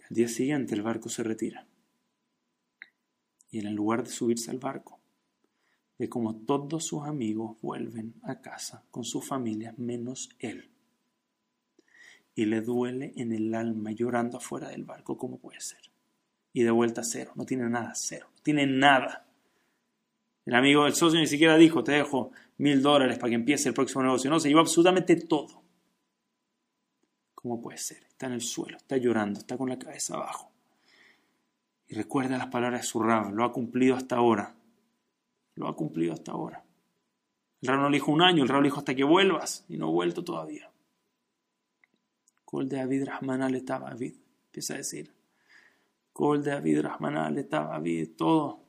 [0.08, 1.66] Al día siguiente el barco se retira.
[3.50, 5.00] Y en el lugar de subirse al barco,
[5.98, 10.70] ve como todos sus amigos vuelven a casa con sus familias, menos él.
[12.36, 15.18] y le duele en el alma llorando afuera del barco.
[15.18, 15.82] ¿Cómo puede ser?
[16.54, 17.32] Y de vuelta cero.
[17.36, 18.28] No tiene nada, cero.
[18.36, 19.31] No tiene nada.
[20.46, 23.76] El amigo del socio ni siquiera dijo, te dejo mil dólares para que empiece el
[23.76, 24.30] próximo negocio.
[24.30, 25.62] No, se llevó absolutamente todo.
[27.36, 28.04] ¿Cómo puede ser?
[28.04, 30.52] Está en el suelo, está llorando, está con la cabeza abajo.
[31.88, 34.56] Y recuerda las palabras de su rab, lo ha cumplido hasta ahora.
[35.56, 36.64] Lo ha cumplido hasta ahora.
[37.62, 39.78] El rab no le dijo un año, el rab le dijo hasta que vuelvas y
[39.78, 40.72] no ha vuelto todavía.
[42.46, 45.14] Col de David Rahman al David, empieza a decir.
[46.12, 48.61] Col de David Rahman al David, todo,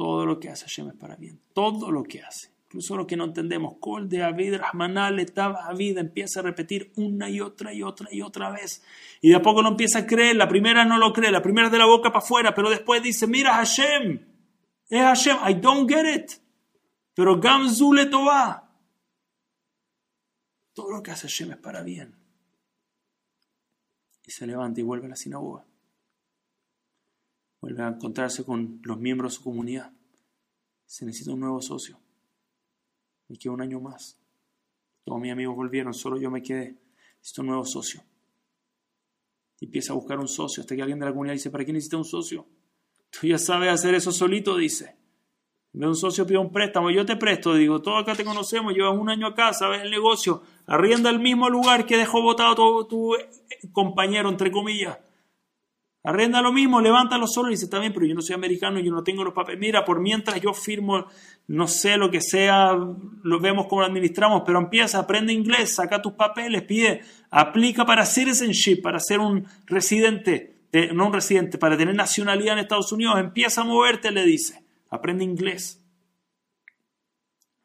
[0.00, 3.16] todo lo que hace Hashem es para bien, todo lo que hace incluso lo que
[3.18, 8.08] no entendemos, Col de Avid, Rahmanal, Avid, empieza a repetir una y otra y otra
[8.10, 8.82] y otra vez.
[9.20, 11.66] Y de a poco lo empieza a creer, la primera no lo cree, la primera
[11.66, 14.24] es de la boca para afuera, pero después dice, mira Hashem,
[14.88, 16.30] es Hashem, I don't get it,
[17.12, 18.06] pero Gamzu le.
[18.06, 18.52] Todo
[20.92, 22.14] lo que hace Hashem es para bien.
[24.24, 25.66] Y se levanta y vuelve a la sinagoga.
[27.60, 29.92] Vuelve a encontrarse con los miembros de su comunidad.
[30.86, 31.98] Se necesita un nuevo socio.
[33.28, 34.18] Me quedo un año más.
[35.04, 36.78] Todos mis amigos volvieron, solo yo me quedé.
[37.18, 38.02] Necesito un nuevo socio.
[39.60, 41.72] Y empieza a buscar un socio hasta que alguien de la comunidad dice, ¿para qué
[41.72, 42.46] necesita un socio?
[43.10, 44.96] Tú ya sabes hacer eso solito, dice.
[45.72, 48.98] Ve un socio pide un préstamo, yo te presto, digo, todos acá te conocemos, llevas
[48.98, 53.14] un año acá, sabes el negocio, arrienda el mismo lugar que dejó votado tu, tu
[53.14, 53.28] eh,
[53.70, 54.98] compañero, entre comillas.
[56.02, 58.90] Arrenda lo mismo, levántalo solo y dice, está bien, pero yo no soy americano, yo
[58.90, 59.60] no tengo los papeles.
[59.60, 61.04] Mira, por mientras yo firmo,
[61.48, 66.00] no sé lo que sea, lo vemos cómo lo administramos, pero empieza, aprende inglés, saca
[66.00, 70.62] tus papeles, pide, aplica para citizenship, para ser un residente,
[70.94, 75.22] no un residente, para tener nacionalidad en Estados Unidos, empieza a moverte, le dice, aprende
[75.22, 75.84] inglés.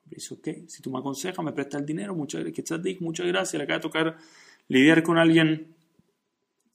[0.04, 3.64] Dice, ok, si tú me aconsejas, me presta el dinero, muchas gracias, muchas gracias, le
[3.64, 4.18] acaba de tocar
[4.68, 5.75] lidiar con alguien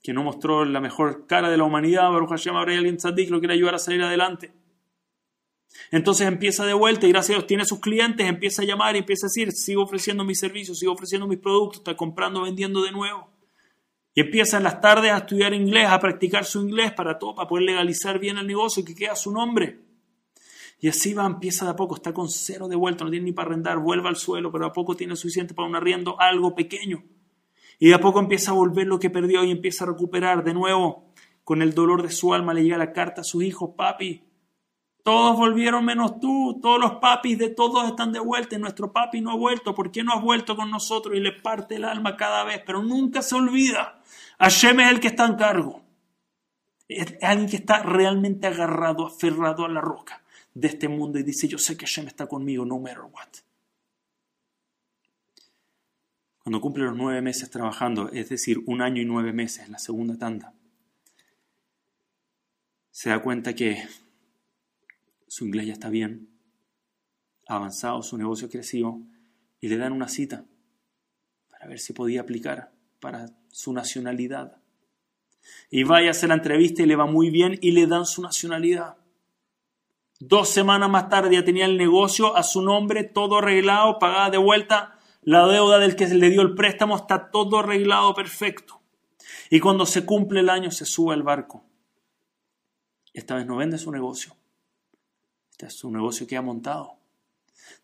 [0.02, 3.38] que no mostró la mejor cara de la humanidad, Baruch Hashem, habrá alguien tzadik lo
[3.38, 4.52] quiere ayudar a salir adelante.
[5.90, 9.00] Entonces empieza de vuelta y gracias a Dios tiene sus clientes, empieza a llamar y
[9.00, 12.92] empieza a decir, sigo ofreciendo mis servicios, sigo ofreciendo mis productos, está comprando, vendiendo de
[12.92, 13.28] nuevo.
[14.14, 17.48] Y empieza en las tardes a estudiar inglés, a practicar su inglés para todo, para
[17.48, 19.80] poder legalizar bien el negocio y que quede su nombre.
[20.80, 23.32] Y así va, empieza de a poco, está con cero de vuelta, no tiene ni
[23.32, 27.04] para arrendar, vuelve al suelo, pero a poco tiene suficiente para un arriendo, algo pequeño.
[27.82, 30.52] Y de a poco empieza a volver lo que perdió y empieza a recuperar de
[30.52, 31.06] nuevo.
[31.42, 34.22] Con el dolor de su alma le llega la carta a sus hijos, papi.
[35.02, 39.22] Todos volvieron menos tú, todos los papis de todos están de vuelta y nuestro papi
[39.22, 39.74] no ha vuelto.
[39.74, 41.16] ¿Por qué no has vuelto con nosotros?
[41.16, 44.02] Y le parte el alma cada vez, pero nunca se olvida.
[44.38, 45.82] Hashem es el que está en cargo.
[46.86, 51.48] Es alguien que está realmente agarrado, aferrado a la roca de este mundo y dice,
[51.48, 53.49] yo sé que Hashem está conmigo, no matter what.
[56.42, 60.16] Cuando cumple los nueve meses trabajando, es decir, un año y nueve meses, la segunda
[60.16, 60.54] tanda,
[62.90, 63.86] se da cuenta que
[65.28, 66.28] su inglés ya está bien,
[67.46, 69.00] ha avanzado, su negocio ha crecido,
[69.60, 70.44] y le dan una cita
[71.50, 74.56] para ver si podía aplicar para su nacionalidad.
[75.70, 78.22] Y vaya a hacer la entrevista y le va muy bien y le dan su
[78.22, 78.96] nacionalidad.
[80.18, 84.38] Dos semanas más tarde ya tenía el negocio a su nombre, todo arreglado, pagada de
[84.38, 88.80] vuelta la deuda del que le dio el préstamo está todo arreglado perfecto.
[89.50, 91.64] Y cuando se cumple el año se sube al barco.
[93.12, 94.36] Esta vez no vende su negocio.
[95.50, 96.94] Este es su negocio que ha montado.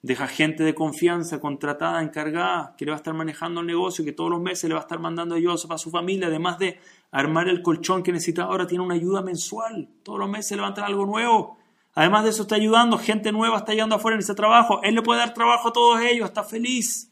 [0.02, 4.12] Deja gente de confianza, contratada, encargada, que le va a estar manejando el negocio, que
[4.12, 6.80] todos los meses le va a estar mandando a Joseph a su familia, además de
[7.10, 9.88] armar el colchón que necesita ahora, tiene una ayuda mensual.
[10.02, 11.58] Todos los meses levanta algo nuevo.
[11.94, 14.80] Además de eso está ayudando, gente nueva está llegando afuera en ese trabajo.
[14.82, 17.10] Él le puede dar trabajo a todos ellos, está feliz.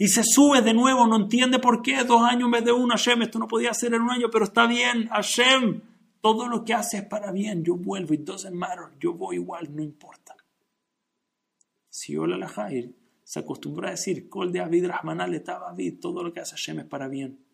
[0.00, 2.90] Y se sube de nuevo, no entiende por qué, dos años en vez de uno,
[2.90, 5.82] Hashem, esto no podía ser en un año, pero está bien, Hashem,
[6.20, 9.74] todo lo que hace es para bien, yo vuelvo, it doesn't matter, yo voy igual,
[9.74, 10.36] no importa.
[11.90, 12.70] Si hola la
[13.24, 16.78] se acostumbró a decir, Kol de Avid Rahmanal estaba Avid, todo lo que hace Hashem
[16.78, 17.44] es para bien.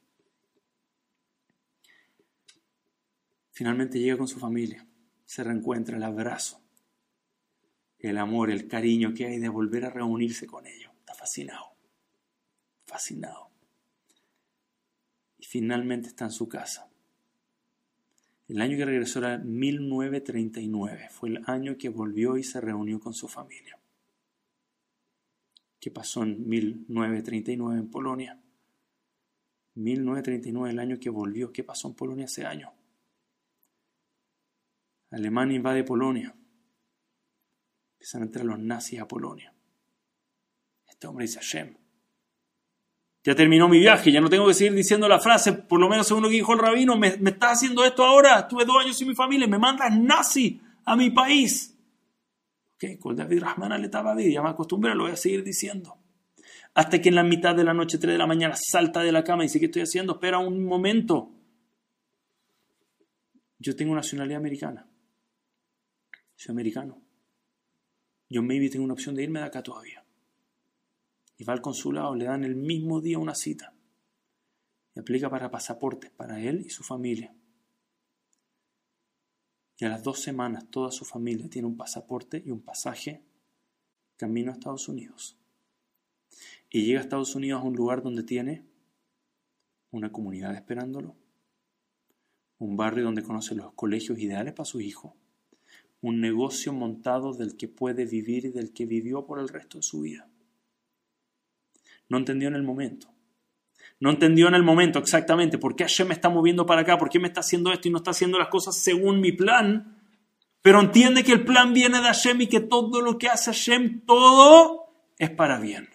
[3.53, 4.87] Finalmente llega con su familia,
[5.25, 6.61] se reencuentra el abrazo,
[7.99, 10.93] el amor, el cariño que hay de volver a reunirse con ellos.
[10.99, 11.74] Está fascinado
[12.95, 13.51] fascinado.
[15.37, 16.89] Y finalmente está en su casa.
[18.47, 21.09] El año que regresó era 1939.
[21.11, 23.81] Fue el año que volvió y se reunió con su familia.
[25.81, 28.41] ¿Qué pasó en 1939 en Polonia?
[29.75, 31.51] 1939, el año que volvió.
[31.51, 32.73] ¿Qué pasó en Polonia ese año?
[35.11, 36.33] Alemania invade Polonia.
[37.95, 39.53] Empiezan a entrar los nazis a Polonia.
[40.87, 41.84] Este hombre dice, Hashem,
[43.25, 46.07] Ya terminó mi viaje, ya no tengo que seguir diciendo la frase, por lo menos
[46.07, 48.99] según lo que dijo el rabino, me, me estás haciendo esto ahora, estuve dos años
[48.99, 51.75] sin mi familia, me mandas nazi a mi país.
[52.75, 55.97] Ok, con David Rahman estaba ya me acostumbré, lo voy a seguir diciendo.
[56.75, 59.25] Hasta que en la mitad de la noche, 3 de la mañana, salta de la
[59.25, 60.15] cama y dice, ¿qué estoy haciendo?
[60.15, 61.31] Espera un momento.
[63.59, 64.87] Yo tengo nacionalidad americana.
[66.35, 67.01] Soy americano.
[68.29, 70.04] Yo maybe tengo una opción de irme de acá todavía
[71.37, 73.75] y va al consulado, le dan el mismo día una cita
[74.95, 77.35] y aplica para pasaportes para él y su familia.
[79.77, 83.25] Y a las dos semanas toda su familia tiene un pasaporte y un pasaje
[84.17, 85.37] camino a Estados Unidos.
[86.71, 88.65] Y llega a Estados Unidos a un lugar donde tiene
[89.91, 91.17] una comunidad esperándolo,
[92.59, 95.17] un barrio donde conoce los colegios ideales para su hijo,
[96.01, 99.83] un negocio montado del que puede vivir y del que vivió por el resto de
[99.83, 100.29] su vida.
[102.09, 103.09] No entendió en el momento.
[104.01, 107.09] No entendió en el momento exactamente por qué Hashem me está moviendo para acá, por
[107.09, 109.99] qué me está haciendo esto y no está haciendo las cosas según mi plan.
[110.63, 114.05] Pero entiende que el plan viene de Hashem y que todo lo que hace Hashem,
[114.07, 115.89] todo es para bien.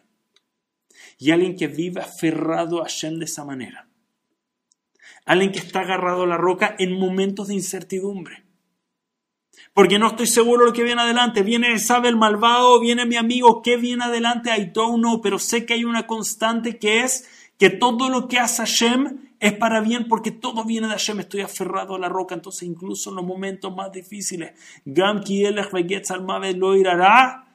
[1.18, 3.90] Y alguien que vive aferrado a Hashem de esa manera.
[5.26, 8.49] Alguien que está agarrado a la roca en momentos de incertidumbre
[9.74, 11.44] porque no estoy seguro de lo que viene adelante.
[11.44, 14.52] Viene, sabe el malvado, viene mi amigo, ¿qué viene adelante?
[14.58, 18.40] I don't know, pero sé que hay una constante que es que todo lo que
[18.40, 21.20] hace Hashem es para bien porque todo viene de Hashem.
[21.20, 24.54] Estoy aferrado a la roca, entonces incluso en los momentos más difíciles,
[24.86, 25.22] Gam
[26.56, 27.46] lo irá,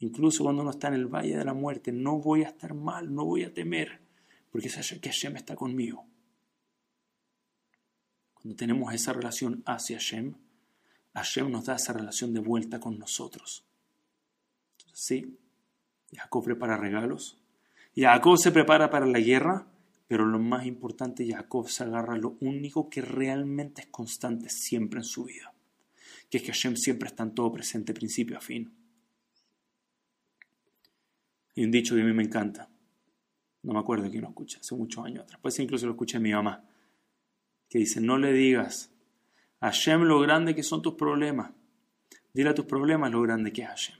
[0.00, 3.14] Incluso cuando uno está en el valle de la muerte, no voy a estar mal,
[3.14, 4.00] no voy a temer,
[4.50, 6.04] porque sé que Hashem está conmigo.
[8.44, 10.34] Cuando tenemos esa relación hacia Hashem,
[11.14, 13.64] Hashem nos da esa relación de vuelta con nosotros.
[14.80, 15.38] Entonces, sí,
[16.12, 17.38] Jacob prepara regalos,
[17.96, 19.66] Jacob se prepara para la guerra,
[20.06, 25.00] pero lo más importante, Jacob se agarra a lo único que realmente es constante siempre
[25.00, 25.54] en su vida,
[26.28, 28.70] que es que Hashem siempre está en todo presente, principio a fin.
[31.54, 32.68] Y un dicho que a mí me encanta,
[33.62, 36.20] no me acuerdo quién lo escucha, hace muchos años atrás, puede ser incluso lo escuché
[36.20, 36.62] mi mamá
[37.74, 38.92] que dice, no le digas
[39.58, 41.50] a Hashem lo grande que son tus problemas.
[42.32, 43.96] Dile a tus problemas lo grande que es Hashem.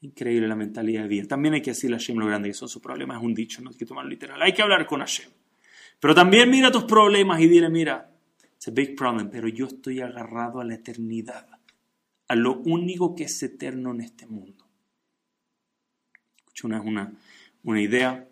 [0.00, 1.28] Increíble la mentalidad de vida.
[1.28, 3.18] También hay que decirle a Hashem lo grande que son sus problemas.
[3.18, 4.40] Es un dicho, no hay que tomarlo literal.
[4.40, 5.28] Hay que hablar con Hashem.
[6.00, 8.14] Pero también mira tus problemas y dile, mira,
[8.54, 11.48] it's a big problem, pero yo estoy agarrado a la eternidad,
[12.28, 14.66] a lo único que es eterno en este mundo.
[16.38, 17.12] Escuché una, una,
[17.62, 18.26] una idea.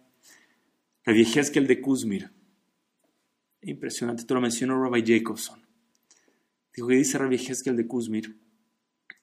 [1.05, 2.38] La el de Kuzmir
[3.63, 5.67] Impresionante, esto lo mencionó Rabbi Jacobson.
[6.75, 8.39] Dijo que dice Rabbi Hezkel de Kuzmir,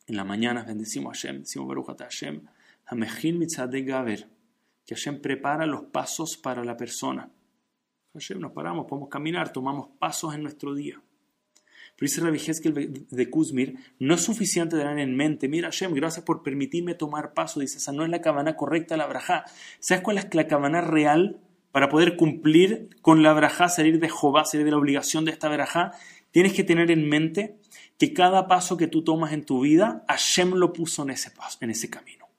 [0.07, 2.41] en la mañana bendecimos a Hashem, decimos Baruch Hashem,
[2.85, 4.29] Hamechin de Gaber,
[4.85, 7.31] que Hashem prepara los pasos para la persona.
[8.13, 11.01] Hashem, nos paramos, podemos caminar, tomamos pasos en nuestro día.
[11.95, 16.25] Pero dice Rabbi Hezkel de Kuzmir, no es suficiente tener en mente, mira Hashem, gracias
[16.25, 17.61] por permitirme tomar paso.
[17.61, 19.45] Dice, esa no es la cabana correcta, la braja.
[19.79, 21.39] ¿Sabes cuál es la cabana real
[21.75, 25.49] para poder cumplir con la verajá, salir de Jehová, salir de la obligación de esta
[25.49, 25.91] verajá,
[26.31, 27.57] tienes que tener en mente
[27.99, 31.57] que cada paso que tú tomas en tu vida, Hashem lo puso en ese paso,
[31.59, 32.29] en ese camino.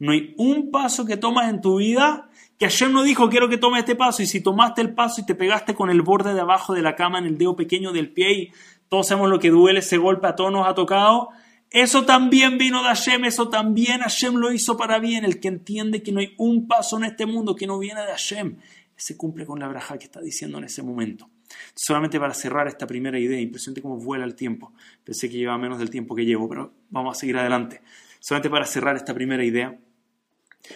[0.00, 3.58] No hay un paso que tomas en tu vida que Hashem no dijo quiero que
[3.58, 6.40] tomes este paso y si tomaste el paso y te pegaste con el borde de
[6.40, 8.52] abajo de la cama en el dedo pequeño del pie y
[8.88, 11.28] todos sabemos lo que duele ese golpe a todos nos ha tocado,
[11.70, 15.24] eso también vino de Hashem, eso también Hashem lo hizo para bien.
[15.24, 18.08] El que entiende que no hay un paso en este mundo que no viene de
[18.08, 18.56] Hashem,
[19.02, 21.30] se cumple con la braja que está diciendo en ese momento.
[21.74, 24.72] Solamente para cerrar esta primera idea, impresionante cómo vuela el tiempo.
[25.04, 27.82] Pensé que lleva menos del tiempo que llevo, pero vamos a seguir adelante.
[28.20, 29.78] Solamente para cerrar esta primera idea,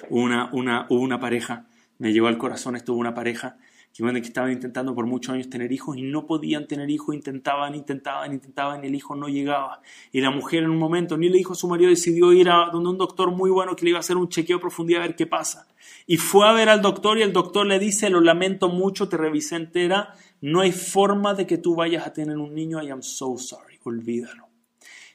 [0.09, 1.67] una, una, hubo una pareja,
[1.99, 3.59] me llegó al corazón esto, hubo una pareja
[3.95, 7.15] que, bueno, que estaban intentando por muchos años tener hijos y no podían tener hijos,
[7.15, 9.83] intentaban, intentaban, intentaban y el hijo no llegaba.
[10.11, 12.71] Y la mujer en un momento, ni le dijo a su marido, decidió ir a
[12.73, 15.15] donde un doctor muy bueno que le iba a hacer un chequeo profundidad a ver
[15.15, 15.69] qué pasa.
[16.09, 19.17] Y fue a ver al doctor y el doctor le dice, lo lamento mucho, te
[19.17, 23.03] revisé entera, no hay forma de que tú vayas a tener un niño, I am
[23.03, 24.49] so sorry, olvídalo.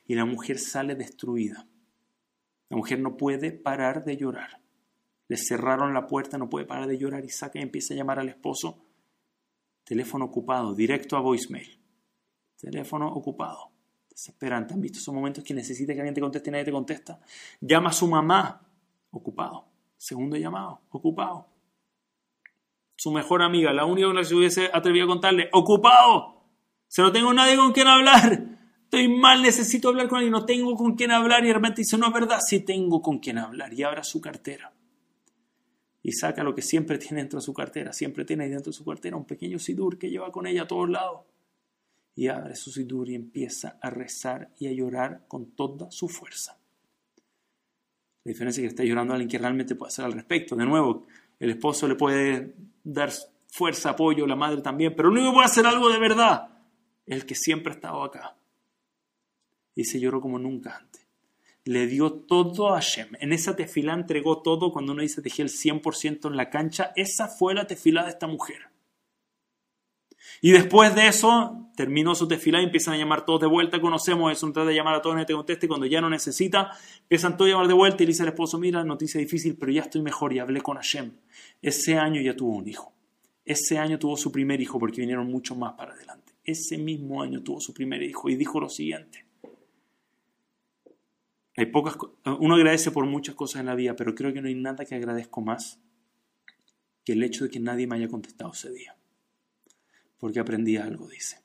[0.08, 1.68] Y la mujer sale destruida.
[2.70, 4.59] La mujer no puede parar de llorar.
[5.30, 8.20] Le cerraron la puerta, no puede parar de llorar y saca y empieza a llamar
[8.20, 8.84] al esposo.
[9.84, 11.80] Teléfono ocupado, directo a voicemail.
[12.58, 13.72] Teléfono ocupado.
[14.10, 14.74] Desesperante.
[14.74, 17.20] ¿Han visto esos momentos que necesita que alguien te conteste y nadie te contesta?
[17.62, 18.68] Llama a su mamá.
[19.12, 19.68] Ocupado.
[19.96, 21.48] Segundo llamado, ocupado.
[22.96, 26.44] Su mejor amiga, la única con la que se hubiese atrevido a contarle, ocupado.
[26.88, 28.46] Se no tengo nadie con quien hablar.
[28.84, 31.44] Estoy mal, necesito hablar con alguien, no tengo con quien hablar.
[31.44, 33.72] Y de repente dice, no es verdad, sí tengo con quien hablar.
[33.74, 34.74] Y abra su cartera.
[36.02, 37.92] Y saca lo que siempre tiene dentro de su cartera.
[37.94, 40.68] Siempre tiene ahí dentro de su cartera un pequeño sidur que lleva con ella a
[40.68, 41.22] todos lados.
[42.16, 46.58] Y abre su sidur y empieza a rezar y a llorar con toda su fuerza.
[48.24, 50.56] La diferencia es que está llorando a alguien que realmente puede hacer al respecto.
[50.56, 51.06] De nuevo,
[51.40, 53.12] el esposo le puede dar
[53.48, 56.50] fuerza, apoyo, la madre también, pero el único que puede hacer algo de verdad
[57.06, 58.36] es el que siempre ha estado acá.
[59.76, 60.99] Y se lloró como nunca antes
[61.66, 63.10] le dio todo a Hashem.
[63.20, 66.92] En esa tefila entregó todo cuando uno dice dejé el 100% en la cancha.
[66.96, 68.70] Esa fue la tefila de esta mujer.
[70.42, 73.82] Y después de eso, terminó su tefila y empiezan a llamar todos de vuelta.
[73.82, 75.68] Conocemos eso, trata de llamar a todos en este conteste.
[75.68, 78.58] Cuando ya no necesita, empiezan todos a llamar de vuelta y le dice al esposo:
[78.58, 81.12] Mira, noticia difícil, pero ya estoy mejor y hablé con Hashem.
[81.62, 82.94] Ese año ya tuvo un hijo.
[83.44, 86.34] Ese año tuvo su primer hijo porque vinieron mucho más para adelante.
[86.44, 89.26] Ese mismo año tuvo su primer hijo y dijo lo siguiente:
[91.60, 91.98] hay pocas,
[92.40, 94.96] uno agradece por muchas cosas en la vida, pero creo que no hay nada que
[94.96, 95.78] agradezco más
[97.04, 98.96] que el hecho de que nadie me haya contestado ese día.
[100.18, 101.42] Porque aprendí algo, dice.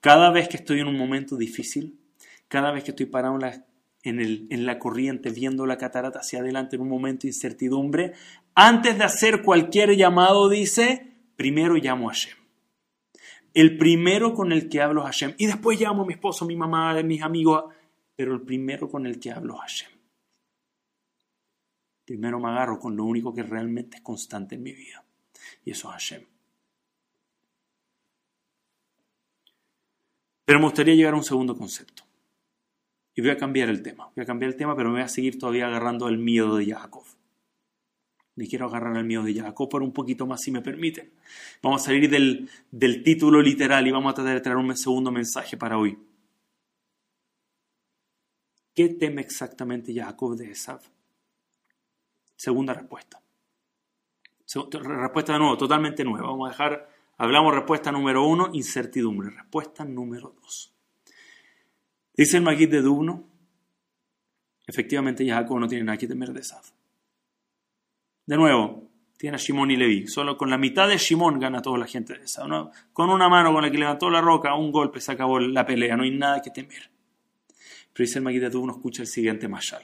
[0.00, 1.98] Cada vez que estoy en un momento difícil,
[2.46, 3.66] cada vez que estoy parado en la,
[4.04, 8.12] en la corriente, viendo la catarata hacia adelante en un momento de incertidumbre,
[8.54, 12.36] antes de hacer cualquier llamado, dice, primero llamo a Hashem.
[13.52, 15.34] El primero con el que hablo es Hashem.
[15.38, 17.64] Y después llamo a mi esposo, a mi mamá, a mis amigos
[18.22, 19.90] pero el primero con el que hablo Hashem.
[22.04, 25.04] Primero me agarro con lo único que realmente es constante en mi vida,
[25.64, 26.24] y eso es Hashem.
[30.44, 32.04] Pero me gustaría llegar a un segundo concepto.
[33.16, 34.08] Y voy a cambiar el tema.
[34.14, 36.66] Voy a cambiar el tema, pero me voy a seguir todavía agarrando el miedo de
[36.66, 37.02] Jacob.
[38.36, 41.10] Me quiero agarrar al miedo de Jacob por un poquito más, si me permiten.
[41.60, 45.10] Vamos a salir del, del título literal y vamos a tratar de traer un segundo
[45.10, 45.98] mensaje para hoy.
[48.74, 50.80] ¿Qué teme exactamente Jacob de Esav?
[52.36, 53.20] Segunda respuesta.
[54.54, 56.28] Respuesta de nuevo, totalmente nueva.
[56.28, 59.30] Vamos a dejar, hablamos respuesta número uno, incertidumbre.
[59.30, 60.74] Respuesta número dos.
[62.14, 63.24] Dice el Maguid de Dubno,
[64.66, 66.62] efectivamente Jacob no tiene nada que temer de Esav.
[68.26, 70.06] De nuevo, tiene a Shimon y Levi.
[70.06, 72.70] Solo con la mitad de Shimon gana toda la gente de Esav.
[72.92, 75.96] Con una mano con la que levantó la roca, un golpe se acabó la pelea.
[75.96, 76.90] No hay nada que temer.
[77.92, 79.82] Pero dice el Maguid de Duno, escucha el siguiente mashal.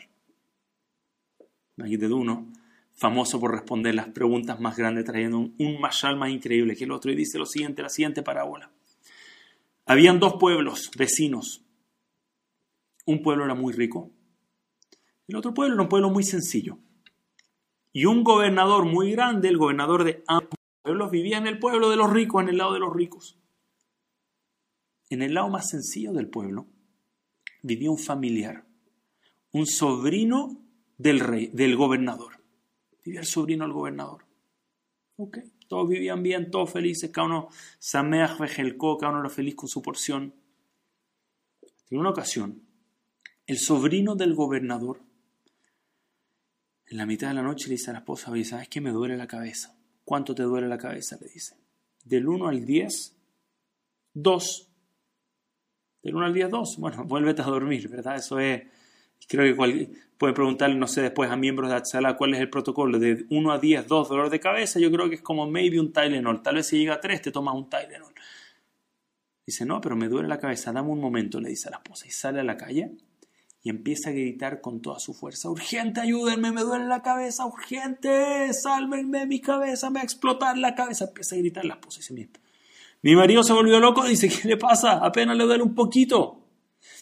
[1.77, 2.53] Maguid de Duno,
[2.95, 6.93] famoso por responder las preguntas más grandes, trayendo un, un mashal más increíble que el
[6.93, 8.71] otro, y dice lo siguiente, la siguiente parábola.
[9.87, 11.63] Habían dos pueblos vecinos.
[13.07, 14.11] Un pueblo era muy rico,
[15.29, 16.79] el otro pueblo era un pueblo muy sencillo.
[17.93, 21.97] Y un gobernador muy grande, el gobernador de ambos pueblos, vivía en el pueblo de
[21.97, 23.39] los ricos, en el lado de los ricos.
[25.11, 26.67] En el lado más sencillo del pueblo
[27.63, 28.65] vivía un familiar,
[29.53, 30.61] un sobrino
[30.97, 32.43] del rey, del gobernador.
[33.05, 34.25] Vivía el sobrino del gobernador.
[35.17, 35.39] Ok,
[35.69, 37.49] todos vivían bien, todos felices, cada uno
[37.79, 40.35] sameach vejelko, cada uno era feliz con su porción.
[41.91, 42.63] En una ocasión,
[43.47, 45.01] el sobrino del gobernador,
[46.87, 48.91] en la mitad de la noche le dice a la esposa, oye, ¿sabes qué me
[48.91, 49.77] duele la cabeza?
[50.05, 51.19] ¿Cuánto te duele la cabeza?
[51.21, 51.55] Le dice.
[52.03, 53.17] Del 1 al 10,
[54.15, 54.68] 2.
[56.03, 56.77] Del 1 al 10, 2.
[56.79, 58.17] Bueno, vuélvete a dormir, ¿verdad?
[58.17, 58.63] Eso es.
[59.29, 62.51] Creo que cual, pueden preguntarle, no sé, después a miembros de Atzala cuál es el
[62.51, 62.99] protocolo.
[62.99, 64.79] De 1 a 10, 2, dolor de cabeza.
[64.79, 66.43] Yo creo que es como maybe un Tylenol.
[66.43, 68.15] Tal vez si llega a 3, te tomas un Tylenol.
[69.45, 70.73] Dice, no, pero me duele la cabeza.
[70.73, 72.07] Dame un momento, le dice a la esposa.
[72.07, 72.93] Y sale a la calle
[73.63, 75.51] y empieza a gritar con toda su fuerza.
[75.51, 77.45] Urgente, ayúdenme, me duele la cabeza.
[77.47, 81.07] Urgente, sálvenme mi cabeza, me va a explotar la cabeza.
[81.07, 82.31] Empieza a gritar la esposa y mira
[83.03, 84.99] mi marido se volvió loco, dice, ¿qué le pasa?
[85.05, 86.45] Apenas le duele un poquito.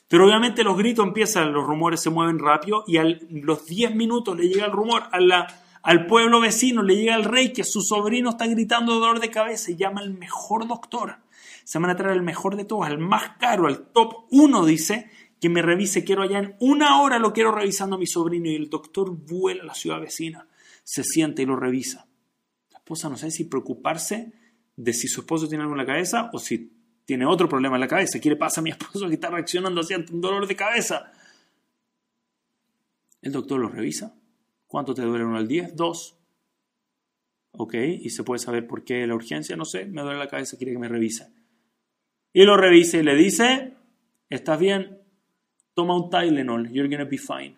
[0.09, 4.37] Pero obviamente los gritos empiezan, los rumores se mueven rápido y a los 10 minutos
[4.37, 5.47] le llega el rumor a la,
[5.83, 9.31] al pueblo vecino, le llega el rey que su sobrino está gritando de dolor de
[9.31, 11.17] cabeza y llama al mejor doctor.
[11.65, 15.11] Se van a traer al mejor de todos, al más caro, al top 1, dice,
[15.41, 18.55] que me revise, quiero allá en una hora lo quiero revisando a mi sobrino y
[18.55, 20.47] el doctor vuela a la ciudad vecina,
[20.85, 22.07] se siente y lo revisa.
[22.71, 24.33] La esposa no sabe si preocuparse
[24.77, 26.73] de si su esposo tiene algo en la cabeza o si
[27.05, 28.21] tiene otro problema en la cabeza.
[28.21, 31.11] ¿Qué le pasa a mi esposo que está reaccionando así un dolor de cabeza?
[33.23, 34.15] El doctor lo revisa.
[34.67, 35.75] ¿Cuánto te duele uno al 10?
[35.75, 36.19] Dos.
[37.53, 40.59] Ok, y se puede saber por qué la urgencia, no sé, me duele la cabeza,
[40.59, 41.33] quiere que me revise.
[42.33, 43.75] Y lo revisa y le dice,
[44.29, 45.01] ¿estás bien?
[45.73, 47.57] Toma un Tylenol, you're gonna be fine.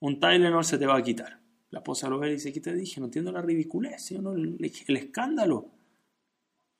[0.00, 1.37] Un Tylenol se te va a quitar.
[1.70, 3.00] La esposa lo ve y dice, ¿qué te dije?
[3.00, 4.32] No entiendo la ridiculez, no?
[4.32, 5.70] el, escándalo.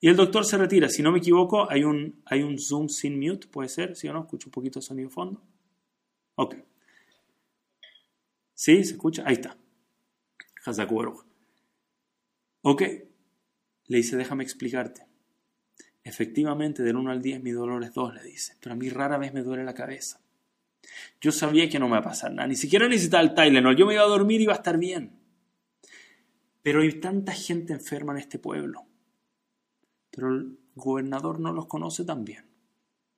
[0.00, 0.88] Y el doctor se retira.
[0.88, 4.12] Si no me equivoco, hay un, hay un Zoom sin mute, puede ser, ¿sí o
[4.12, 4.22] no?
[4.22, 5.42] Escucho un poquito de sonido fondo.
[6.36, 6.56] Ok.
[8.54, 8.84] ¿Sí?
[8.84, 9.24] ¿Se escucha?
[9.26, 9.56] Ahí está.
[12.62, 12.82] Ok,
[13.86, 15.06] le dice, déjame explicarte.
[16.04, 19.18] Efectivamente, del 1 al 10 mi dolor es 2, le dice, pero a mí rara
[19.18, 20.20] vez me duele la cabeza.
[21.20, 23.86] Yo sabía que no me iba a pasar nada, ni siquiera necesitaba el Tylenol, yo
[23.86, 25.18] me iba a dormir y iba a estar bien.
[26.62, 28.86] Pero hay tanta gente enferma en este pueblo.
[30.10, 32.44] Pero el gobernador no los conoce tan bien.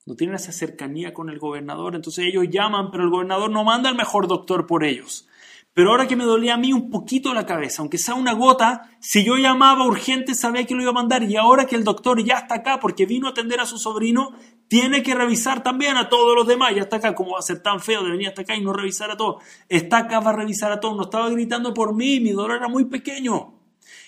[0.06, 3.88] No tienen esa cercanía con el gobernador, entonces ellos llaman, pero el gobernador no manda
[3.88, 5.28] al mejor doctor por ellos.
[5.72, 8.90] Pero ahora que me dolía a mí un poquito la cabeza, aunque sea una gota,
[8.98, 12.24] si yo llamaba urgente sabía que lo iba a mandar y ahora que el doctor
[12.24, 14.32] ya está acá porque vino a atender a su sobrino,
[14.70, 16.72] tiene que revisar también a todos los demás.
[16.76, 18.72] Ya está acá, como va a ser tan feo de venir hasta acá y no
[18.72, 19.42] revisar a todos?
[19.68, 20.96] Está acá, va a revisar a todos.
[20.96, 23.58] No estaba gritando por mí, mi dolor era muy pequeño.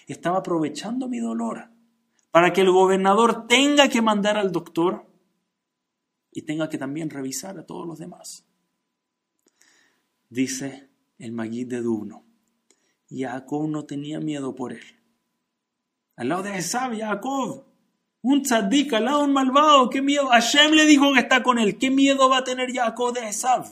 [0.07, 1.69] Estaba aprovechando mi dolor
[2.31, 5.05] para que el gobernador tenga que mandar al doctor
[6.31, 8.47] y tenga que también revisar a todos los demás.
[10.31, 12.25] Dice el Magid de Duno.
[13.11, 14.85] Jacob no tenía miedo por él.
[16.15, 17.65] Al lado de Esab, Jacob,
[18.23, 20.29] un tzadik, al un malvado, qué miedo.
[20.29, 23.65] Hashem le dijo que está con él, qué miedo va a tener Jacob de Esab.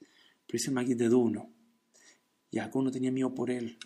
[0.00, 1.50] Pero dice Magid de Duno,
[2.52, 3.78] Jacob no tenía miedo por él.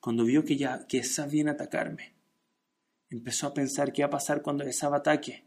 [0.00, 2.14] Cuando vio que, ya, que Esab viene a atacarme,
[3.10, 5.44] empezó a pensar qué va a pasar cuando Esab ataque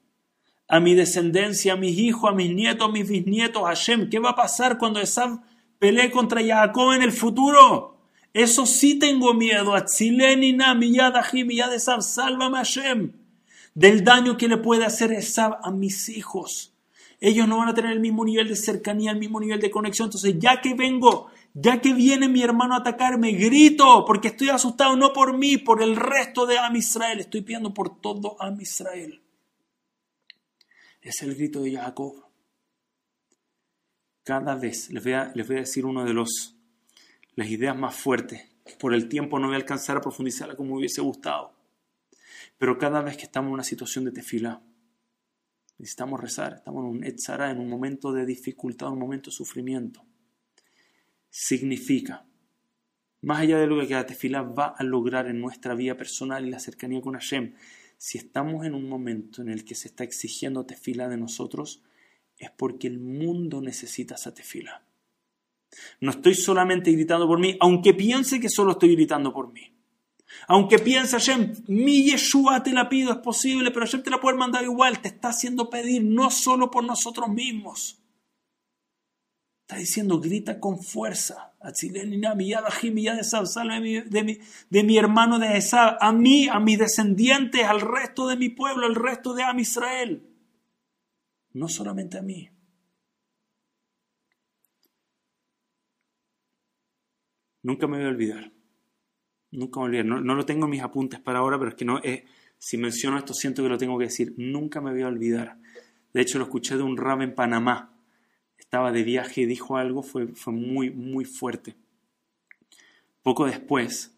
[0.72, 4.30] a mi descendencia, a mis hijos, a mis nietos, a mis bisnietos, Hashem, ¿qué va
[4.30, 5.42] a pasar cuando Esab
[5.80, 7.99] pelee contra Jacob en el futuro.
[8.34, 9.76] Eso sí tengo miedo.
[9.76, 13.14] Atzilenina, miyad miyad Esab, sálvame Hashem.
[13.74, 16.74] Del daño que le puede hacer Esab a mis hijos.
[17.20, 20.08] Ellos no van a tener el mismo nivel de cercanía, el mismo nivel de conexión.
[20.08, 24.96] Entonces, ya que vengo, ya que viene mi hermano a atacarme, grito, porque estoy asustado
[24.96, 27.20] no por mí, por el resto de Am Israel.
[27.20, 29.22] Estoy pidiendo por todo Am Israel.
[31.02, 32.30] Es el grito de Jacob
[34.30, 36.56] cada vez, les voy a, les voy a decir uno de los
[37.40, 38.42] las ideas más fuertes,
[38.80, 41.56] por el tiempo no voy a alcanzar a profundizarla como me hubiese gustado,
[42.58, 44.62] pero cada vez que estamos en una situación de tefila,
[45.78, 50.06] necesitamos rezar, estamos en un etzara, en un momento de dificultad, un momento de sufrimiento,
[51.30, 52.26] significa,
[53.22, 56.50] más allá de lo que la tefila va a lograr en nuestra vida personal y
[56.50, 57.56] la cercanía con Hashem,
[57.98, 61.84] si estamos en un momento en el que se está exigiendo tefila de nosotros,
[62.38, 64.89] es porque el mundo necesita esa tefila.
[66.02, 69.74] No estoy solamente gritando por mí, aunque piense que solo estoy gritando por mí.
[70.48, 74.38] Aunque piense Hashem, mi Yeshua te la pido, es posible, pero Hashem te la puede
[74.38, 78.00] mandar igual, te está haciendo pedir no solo por nosotros mismos.
[79.62, 81.54] Está diciendo, grita con fuerza.
[81.62, 84.40] De mi,
[84.70, 88.88] de mi hermano de Esab, a mí, a mis descendientes, al resto de mi pueblo,
[88.88, 90.30] al resto de Am Israel
[91.54, 92.50] no solamente a mí.
[97.64, 98.52] Nunca me voy a olvidar.
[99.52, 100.24] Nunca me voy a olvidar.
[100.24, 102.26] No, lo tengo en mis apuntes para ahora, pero es que no, eh,
[102.58, 104.34] si menciono esto siento que lo tengo que decir.
[104.38, 105.58] Nunca me voy a olvidar.
[106.14, 107.94] De hecho, lo escuché de un rab en Panamá.
[108.58, 111.76] Estaba de viaje y dijo algo, fue, muy, muy fuerte.
[113.24, 114.16] Poco después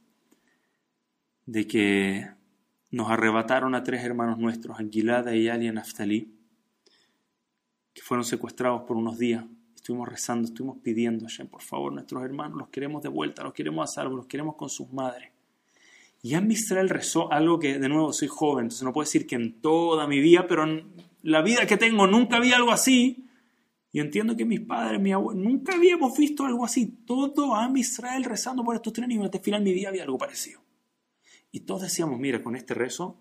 [1.45, 2.29] de que
[2.89, 6.33] nos arrebataron a tres hermanos nuestros, Anguilada, Eyal y Naftali,
[7.93, 9.45] que fueron secuestrados por unos días.
[9.81, 13.89] Estuvimos rezando, estuvimos pidiendo, Hashem, por favor, nuestros hermanos, los queremos de vuelta, los queremos
[13.89, 15.31] a salvo, los queremos con sus madres.
[16.21, 19.33] Y en Israel rezó algo que, de nuevo, soy joven, entonces no puedo decir que
[19.33, 23.25] en toda mi vida, pero en la vida que tengo nunca había algo así.
[23.91, 26.85] Y entiendo que mis padres, mi abuelo, nunca habíamos visto algo así.
[27.03, 29.25] Todo a Israel rezando por estos tres niños.
[29.25, 30.61] Hasta el final de mi vida había algo parecido.
[31.51, 33.17] Y todos decíamos, mira, con este rezo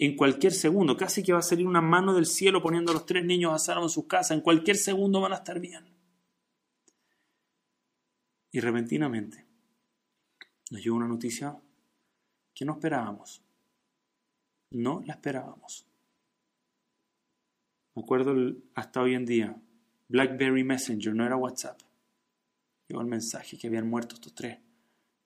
[0.00, 0.96] en cualquier segundo.
[0.96, 3.58] Casi que va a salir una mano del cielo poniendo a los tres niños a
[3.58, 4.32] salvo en sus casas.
[4.32, 5.84] En cualquier segundo van a estar bien.
[8.50, 9.46] Y repentinamente
[10.70, 11.60] nos llegó una noticia
[12.54, 13.42] que no esperábamos.
[14.70, 15.86] No la esperábamos.
[17.94, 18.34] Me acuerdo
[18.74, 19.60] hasta hoy en día,
[20.08, 21.78] BlackBerry Messenger, no era WhatsApp.
[22.88, 24.58] Llegó el mensaje que habían muerto estos tres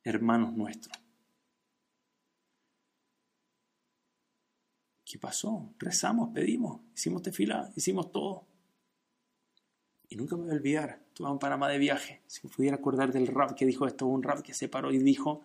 [0.03, 1.04] hermanos nuestros.
[5.05, 5.75] ¿Qué pasó?
[5.79, 8.47] Rezamos, pedimos, hicimos tefila, hicimos todo.
[10.09, 13.13] Y nunca me voy a olvidar, estuve en Panamá de viaje, si me pudiera acordar
[13.13, 15.45] del rap que dijo esto, un rap que se paró y dijo,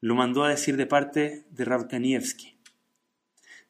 [0.00, 2.58] lo mandó a decir de parte de Rav Kanievski.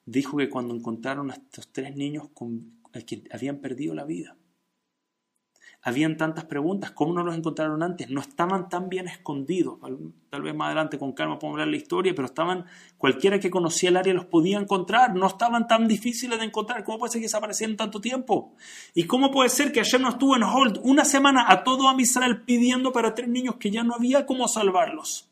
[0.06, 4.36] Dijo que cuando encontraron a estos tres niños con, que habían perdido la vida,
[5.82, 8.08] habían tantas preguntas, ¿cómo no los encontraron antes?
[8.08, 9.80] No estaban tan bien escondidos.
[10.30, 12.66] Tal vez más adelante con calma podemos hablar la historia, pero estaban,
[12.96, 15.16] cualquiera que conocía el área los podía encontrar.
[15.16, 16.84] No estaban tan difíciles de encontrar.
[16.84, 18.54] ¿Cómo puede ser que desaparecieran tanto tiempo?
[18.94, 22.00] ¿Y cómo puede ser que ayer no estuvo en hold una semana a todo a
[22.00, 25.28] Israel pidiendo para tres niños que ya no había cómo salvarlos?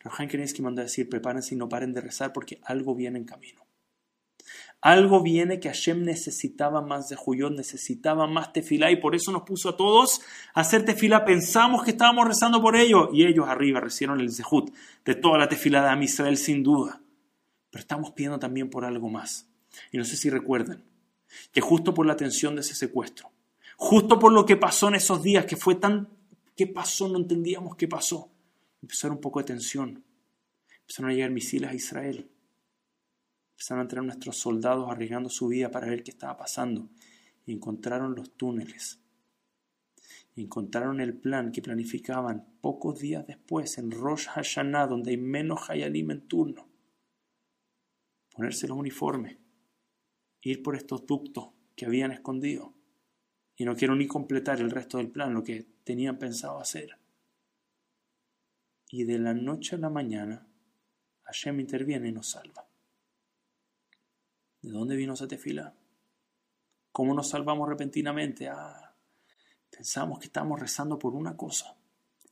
[0.00, 3.24] Rajan que manda a decir, prepárense y no paren de rezar porque algo viene en
[3.24, 3.67] camino.
[4.80, 9.42] Algo viene que Hashem necesitaba más de Juyot, necesitaba más tefilá y por eso nos
[9.42, 10.20] puso a todos
[10.54, 11.24] a hacer tefilá.
[11.24, 14.72] Pensamos que estábamos rezando por ello y ellos arriba recibieron el zehut
[15.04, 17.02] de toda la tefilá de Am Israel sin duda.
[17.70, 19.48] Pero estamos pidiendo también por algo más.
[19.90, 20.84] Y no sé si recuerdan
[21.50, 23.32] que justo por la tensión de ese secuestro,
[23.76, 26.08] justo por lo que pasó en esos días, que fue tan...
[26.56, 27.08] ¿Qué pasó?
[27.08, 28.30] No entendíamos qué pasó.
[28.80, 30.04] Empezó a un poco de tensión.
[30.80, 32.28] Empezaron a llegar misiles a Israel
[33.58, 36.88] Empezaron a entrar nuestros soldados arriesgando su vida para ver qué estaba pasando.
[37.44, 39.00] Y encontraron los túneles.
[40.36, 46.12] Encontraron el plan que planificaban pocos días después en Rosh Hashanah, donde hay menos Hayalim
[46.12, 46.68] en turno.
[48.30, 49.38] Ponerse los uniformes.
[50.40, 52.74] Ir por estos ductos que habían escondido.
[53.56, 56.96] Y no quiero ni completar el resto del plan, lo que tenían pensado hacer.
[58.88, 60.46] Y de la noche a la mañana,
[61.24, 62.67] Hashem interviene y nos salva.
[64.68, 65.72] ¿De dónde vino esa tefila?
[66.92, 68.50] ¿Cómo nos salvamos repentinamente?
[68.50, 68.94] Ah,
[69.70, 71.74] pensamos que estamos rezando por una cosa.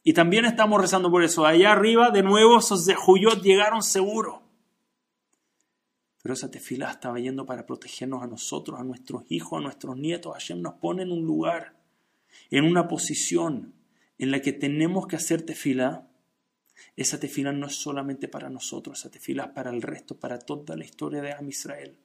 [0.04, 1.46] Y también estamos rezando por eso.
[1.46, 4.42] Allá arriba, de nuevo, esos de Juyot llegaron seguro.
[6.22, 10.34] Pero esa tefila estaba yendo para protegernos a nosotros, a nuestros hijos, a nuestros nietos.
[10.34, 11.80] Hashem nos pone en un lugar,
[12.50, 13.72] en una posición
[14.18, 16.06] en la que tenemos que hacer tefila.
[16.96, 20.76] Esa tefila no es solamente para nosotros, esa tefila es para el resto, para toda
[20.76, 21.98] la historia de Am Israel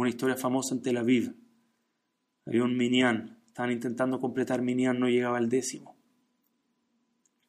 [0.00, 1.34] una historia famosa en Tel Aviv.
[2.46, 5.96] Había un minyan, estaban intentando completar minyan, no llegaba al décimo.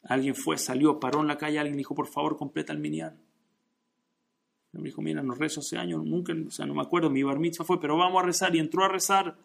[0.03, 3.19] Alguien fue, salió, paró en la calle, alguien dijo, por favor, completa el minyan.
[4.71, 7.39] Me dijo, mira, no rezo hace años, nunca, o sea, no me acuerdo, mi bar
[7.39, 8.55] mitzvah fue, pero vamos a rezar.
[8.55, 9.37] Y entró a rezar,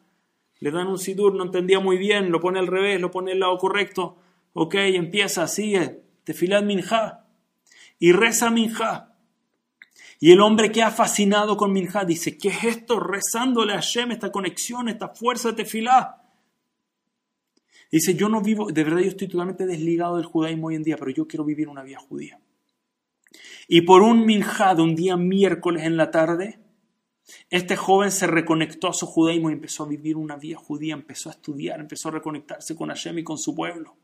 [0.61, 3.41] le dan un sidur, no entendía muy bien, lo pone al revés, lo pone al
[3.41, 4.19] lado correcto.
[4.53, 7.27] Ok, empieza, sigue, tefilad minja.
[7.99, 9.12] Y reza minja.
[10.23, 13.01] Y el hombre que ha fascinado con Minja dice, ¿qué es esto?
[13.01, 16.23] Rezándole a Hashem, esta conexión, esta fuerza de tefilá.
[17.91, 20.97] Dice, yo no vivo, de verdad yo estoy totalmente desligado del judaísmo hoy en día,
[20.97, 22.39] pero yo quiero vivir una vida judía.
[23.67, 26.61] Y por un minjá de un día miércoles en la tarde,
[27.51, 31.31] este joven se reconectó a su judaísmo y empezó a vivir una vida judía, empezó
[31.31, 33.97] a estudiar, empezó a reconectarse con Hashem y con su pueblo.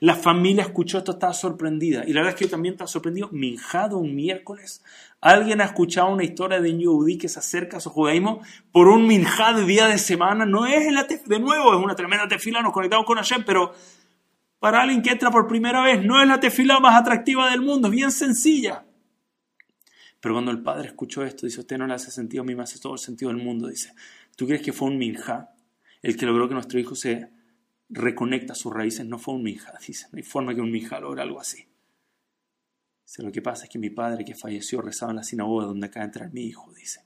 [0.00, 2.04] La familia escuchó esto, estaba sorprendida.
[2.06, 3.28] Y la verdad es que yo también estaba sorprendido.
[3.32, 4.82] Minjado un miércoles.
[5.20, 8.40] ¿Alguien ha escuchado una historia de un que se acerca a su judaísmo
[8.72, 10.46] por un minjad de día de semana?
[10.46, 10.86] No es
[11.26, 13.74] de nuevo, es una tremenda tefila, nos conectamos con Hashem, pero
[14.58, 17.88] para alguien que entra por primera vez, no es la tefila más atractiva del mundo,
[17.88, 18.84] es bien sencilla.
[20.20, 22.62] Pero cuando el padre escuchó esto, dice, usted no le hace sentido, a mí me
[22.62, 23.68] hace todo el sentido del mundo.
[23.68, 23.94] Dice,
[24.36, 25.50] ¿tú crees que fue un minjá
[26.02, 27.30] el que logró que nuestro hijo se
[27.90, 31.22] reconecta sus raíces, no fue un mija, dice, no hay forma que un mija logre
[31.22, 31.66] algo así.
[33.04, 35.86] Dice, lo que pasa es que mi padre que falleció rezaba en la sinagoga donde
[35.86, 37.00] acaba de entrar mi hijo, dice.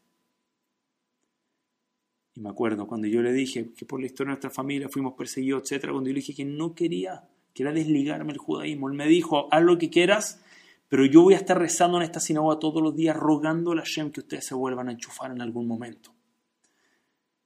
[2.34, 5.14] Y me acuerdo cuando yo le dije que por la historia de nuestra familia fuimos
[5.14, 8.94] perseguidos, etc., cuando yo le dije que no quería, que era desligarme del judaísmo, él
[8.94, 10.42] me dijo, haz lo que quieras,
[10.88, 14.10] pero yo voy a estar rezando en esta sinagoga todos los días, rogando a Hashem
[14.10, 16.12] que ustedes se vuelvan a enchufar en algún momento.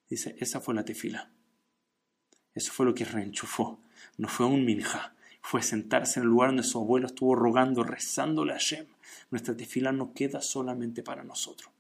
[0.09, 1.30] Dice, esa fue la tefila.
[2.59, 3.78] Eso fue lo que reenchufó.
[4.16, 5.14] No fue un minja.
[5.40, 8.84] Fue sentarse en el lugar donde su abuelo estuvo rogando, rezándole a Hashem.
[9.30, 11.70] Nuestra tefila no queda solamente para nosotros.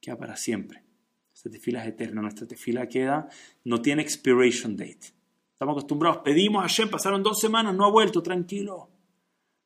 [0.00, 0.84] Queda para siempre.
[1.32, 2.22] Nuestra tefila es eterna.
[2.22, 3.28] Nuestra tefila queda,
[3.64, 5.12] no tiene expiration date.
[5.52, 8.88] Estamos acostumbrados, pedimos a Hashem, pasaron dos semanas, no ha vuelto, tranquilo.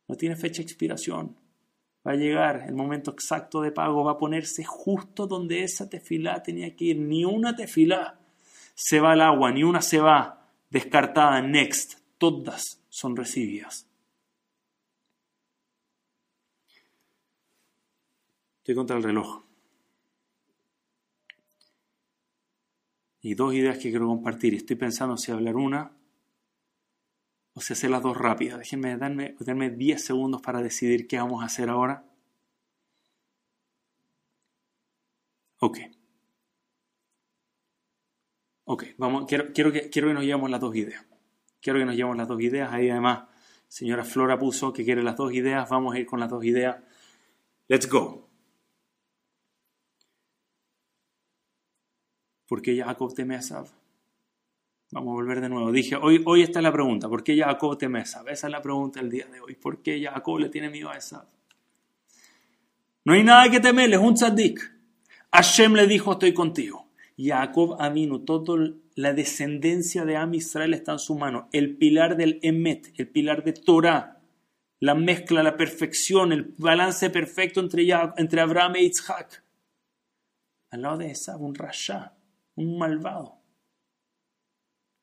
[0.08, 1.36] No tiene fecha expiración.
[2.06, 6.42] Va a llegar el momento exacto de pago, va a ponerse justo donde esa tefila
[6.42, 6.98] tenía que ir.
[6.98, 8.17] Ni una tefila
[8.80, 13.88] se va al agua, ni una se va descartada, next, todas son recibidas.
[18.58, 19.42] Estoy contra el reloj.
[23.20, 24.54] Y dos ideas que quiero compartir.
[24.54, 25.90] Estoy pensando si hablar una
[27.54, 28.60] o si hacer las dos rápidas.
[28.60, 32.04] Déjenme darme, darme 10 segundos para decidir qué vamos a hacer ahora.
[35.58, 35.97] Ok.
[38.70, 38.84] Ok,
[39.26, 41.02] quiero, quiero, que, quiero que nos llevemos las dos ideas.
[41.58, 42.70] Quiero que nos llevemos las dos ideas.
[42.70, 43.26] Ahí además,
[43.66, 45.66] señora Flora puso que quiere las dos ideas.
[45.70, 46.76] Vamos a ir con las dos ideas.
[47.66, 48.28] Let's go.
[52.46, 53.66] ¿Por qué Jacob teme a Esab?
[54.90, 55.72] Vamos a volver de nuevo.
[55.72, 57.08] Dije, hoy, hoy está la pregunta.
[57.08, 58.28] ¿Por qué Jacob teme a Esab?
[58.28, 59.54] Esa es la pregunta del día de hoy.
[59.54, 61.26] ¿Por qué Jacob le tiene miedo a Esab?
[63.04, 64.60] No hay nada que temerle, es un tzadik.
[65.32, 66.87] Hashem le dijo, estoy contigo.
[67.18, 71.48] Jacob Aminu, toda la descendencia de Am Israel está en su mano.
[71.52, 74.22] El pilar del Emet, el pilar de Torah,
[74.78, 79.42] la mezcla, la perfección, el balance perfecto entre, entre Abraham e Isaac.
[80.70, 82.16] Al lado de Esab, un rasha,
[82.54, 83.42] un malvado.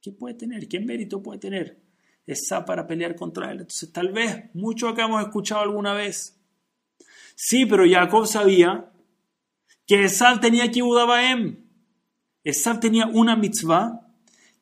[0.01, 0.69] ¿Qué puede tener?
[0.69, 1.81] ¿Qué mérito puede tener
[2.25, 3.61] esa para pelear contra él?
[3.61, 6.39] Entonces, tal vez, mucho que hemos escuchado alguna vez.
[7.35, 8.89] Sí, pero Jacob sabía
[9.85, 11.64] que Esab tenía que Baem.
[12.45, 14.07] Esab tenía una mitzvah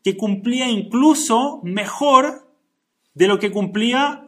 [0.04, 2.52] que cumplía incluso mejor
[3.14, 4.28] de lo que cumplía,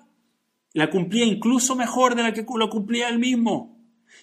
[0.73, 3.75] la cumplía incluso mejor de la que lo cumplía él mismo.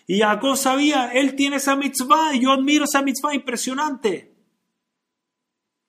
[0.06, 4.32] Y Jacob sabía, él tiene esa mitzvah y yo admiro esa mitzvah impresionante.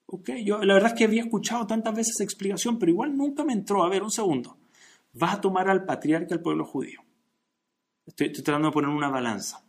[0.05, 3.43] Ok, yo la verdad es que había escuchado tantas veces esa explicación, pero igual nunca
[3.43, 3.83] me entró.
[3.83, 4.57] A ver, un segundo.
[5.13, 7.01] Vas a tomar al patriarca del pueblo judío.
[8.05, 9.62] Estoy, tratando de poner una balanza.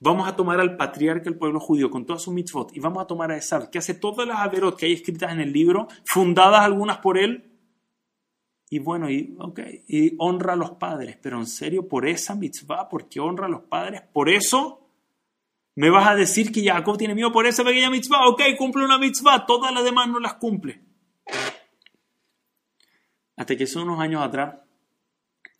[0.00, 3.06] Vamos a tomar al patriarca del pueblo judío con todas sus mitzvot y vamos a
[3.06, 6.60] tomar a Esab, que hace todas las averot que hay escritas en el libro, fundadas
[6.60, 7.44] algunas por él.
[8.70, 12.88] Y bueno, y, okay, y honra a los padres, pero en serio, por esa mitzvah,
[12.88, 14.88] porque honra a los padres, por eso
[15.74, 18.28] me vas a decir que Jacob tiene miedo por esa pequeña mitzvah.
[18.28, 20.82] Ok, cumple una mitzvah, todas las demás no las cumple.
[23.36, 24.56] Hasta que hace unos años atrás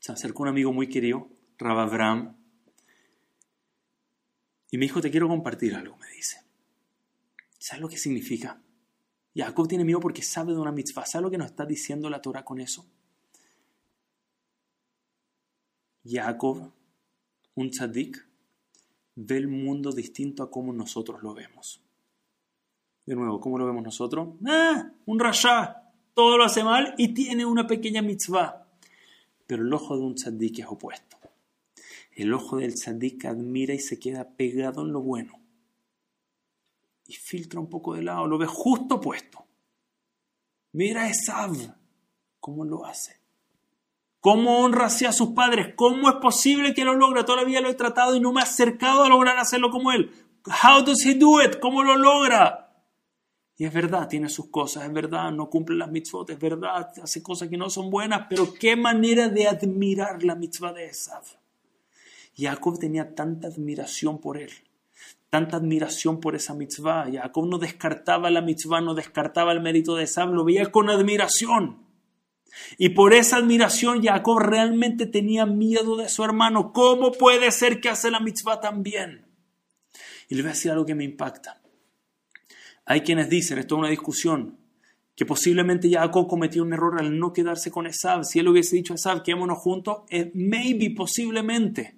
[0.01, 1.28] se acercó un amigo muy querido,
[1.59, 2.38] Rabbi Abraham,
[4.70, 6.42] y me dijo, te quiero compartir algo, me dice.
[7.58, 8.60] ¿Sabes lo que significa?
[9.34, 11.06] Jacob tiene miedo porque sabe de una mitzvah.
[11.06, 12.86] ¿Sabes lo que nos está diciendo la Torah con eso?
[16.04, 16.72] Jacob,
[17.54, 18.26] un tzadik,
[19.14, 21.82] ve el mundo distinto a como nosotros lo vemos.
[23.04, 24.36] De nuevo, ¿cómo lo vemos nosotros?
[24.46, 24.90] ¡Ah!
[25.06, 25.84] Un rasha.
[26.14, 28.66] Todo lo hace mal y tiene una pequeña mitzvah.
[29.46, 31.16] Pero el ojo de un tzaddik es opuesto.
[32.18, 35.40] El ojo del tzaddik admira y se queda pegado en lo bueno.
[37.06, 39.46] Y filtra un poco de lado, lo ve justo opuesto.
[40.72, 41.52] Mira a Esav,
[42.40, 43.20] cómo lo hace.
[44.18, 45.74] ¿Cómo honra hacia sus padres?
[45.76, 47.22] ¿Cómo es posible que lo logre?
[47.22, 50.10] Todavía lo he tratado y no me he acercado a lograr hacerlo como él.
[50.44, 51.60] How does he do it?
[51.60, 52.84] ¿Cómo lo logra?
[53.56, 57.22] Y es verdad, tiene sus cosas, es verdad, no cumple las mitzvot, es verdad, hace
[57.22, 61.38] cosas que no son buenas, pero qué manera de admirar la mitzvah de Esav.
[62.39, 64.51] Jacob tenía tanta admiración por él,
[65.28, 67.11] tanta admiración por esa mitzvah.
[67.12, 71.84] Jacob no descartaba la mitzvah, no descartaba el mérito de Esav, lo veía con admiración.
[72.78, 76.72] Y por esa admiración Jacob realmente tenía miedo de su hermano.
[76.72, 79.26] ¿Cómo puede ser que hace la mitzvah tan bien?
[80.28, 81.61] Y le voy a decir algo que me impacta.
[82.84, 84.59] Hay quienes dicen, esto es una discusión,
[85.14, 88.24] que posiblemente Jacob cometió un error al no quedarse con Esab.
[88.24, 91.97] Si él hubiese dicho a Esab, quedémonos juntos, maybe, posiblemente,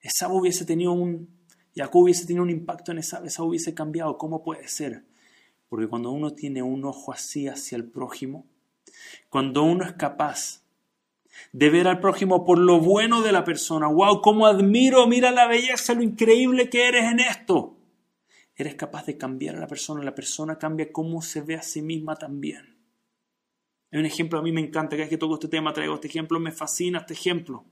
[0.00, 1.28] Esab hubiese tenido un,
[1.74, 4.18] Jacob hubiese tenido un impacto en Esab, Esab hubiese cambiado.
[4.18, 5.04] ¿Cómo puede ser?
[5.68, 8.46] Porque cuando uno tiene un ojo así hacia el prójimo,
[9.28, 10.62] cuando uno es capaz
[11.52, 15.46] de ver al prójimo por lo bueno de la persona, wow, cómo admiro, mira la
[15.46, 17.76] belleza, lo increíble que eres en esto.
[18.56, 21.80] Eres capaz de cambiar a la persona, la persona cambia cómo se ve a sí
[21.80, 22.76] misma también.
[23.92, 26.08] Hay un ejemplo, a mí me encanta, cada vez que toco este tema traigo este
[26.08, 27.64] ejemplo, me fascina este ejemplo.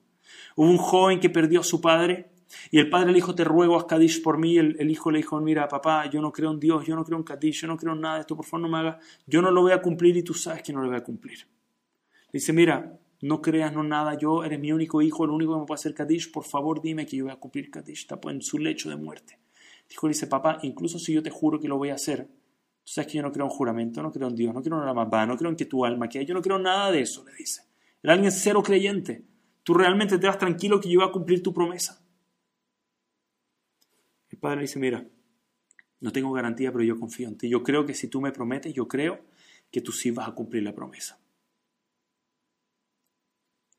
[0.57, 2.31] Hubo un joven que perdió a su padre
[2.71, 4.57] y el padre le dijo, te ruego, a Kadish por mí.
[4.57, 7.19] El, el, hijo le dijo, mira, papá, yo no creo en Dios, yo no creo
[7.19, 9.05] en Kadish, yo no creo en nada de esto, por favor no me hagas.
[9.27, 11.39] Yo no lo voy a cumplir y tú sabes que no lo voy a cumplir.
[11.39, 15.61] Le dice, mira, no creas, no nada, yo eres mi único hijo, el único que
[15.61, 18.03] me puede hacer Kadish, por favor dime que yo voy a cumplir Kadish.
[18.03, 19.39] Está en su lecho de muerte.
[19.89, 22.93] Dijo, le dice, papá, incluso si yo te juro que lo voy a hacer, tú
[22.93, 24.95] sabes que yo no creo en juramento, no creo en Dios, no creo en la
[24.95, 27.25] mamá, no creo en que tu alma que yo no creo en nada de eso,
[27.25, 27.63] le dice.
[28.03, 29.25] Era alguien cero creyente.
[29.67, 32.01] Tú realmente te vas tranquilo que yo voy a cumplir tu promesa.
[34.29, 35.05] El padre dice, mira,
[35.99, 37.49] no tengo garantía, pero yo confío en ti.
[37.49, 39.25] Yo creo que si tú me prometes, yo creo
[39.73, 41.19] que tú sí vas a cumplir la promesa.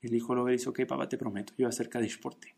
[0.02, 2.20] El hijo lo ve y dice, ok, papá, te prometo, yo voy a hacer Kadish
[2.20, 2.50] por ti.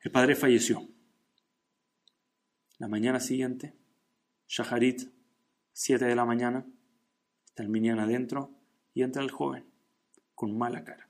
[0.00, 0.84] El padre falleció.
[2.78, 3.72] La mañana siguiente,
[4.48, 5.12] Shaharit,
[5.72, 6.66] 7 de la mañana,
[7.46, 8.50] está el minián adentro
[8.94, 9.73] y entra el joven
[10.52, 11.08] mala cara,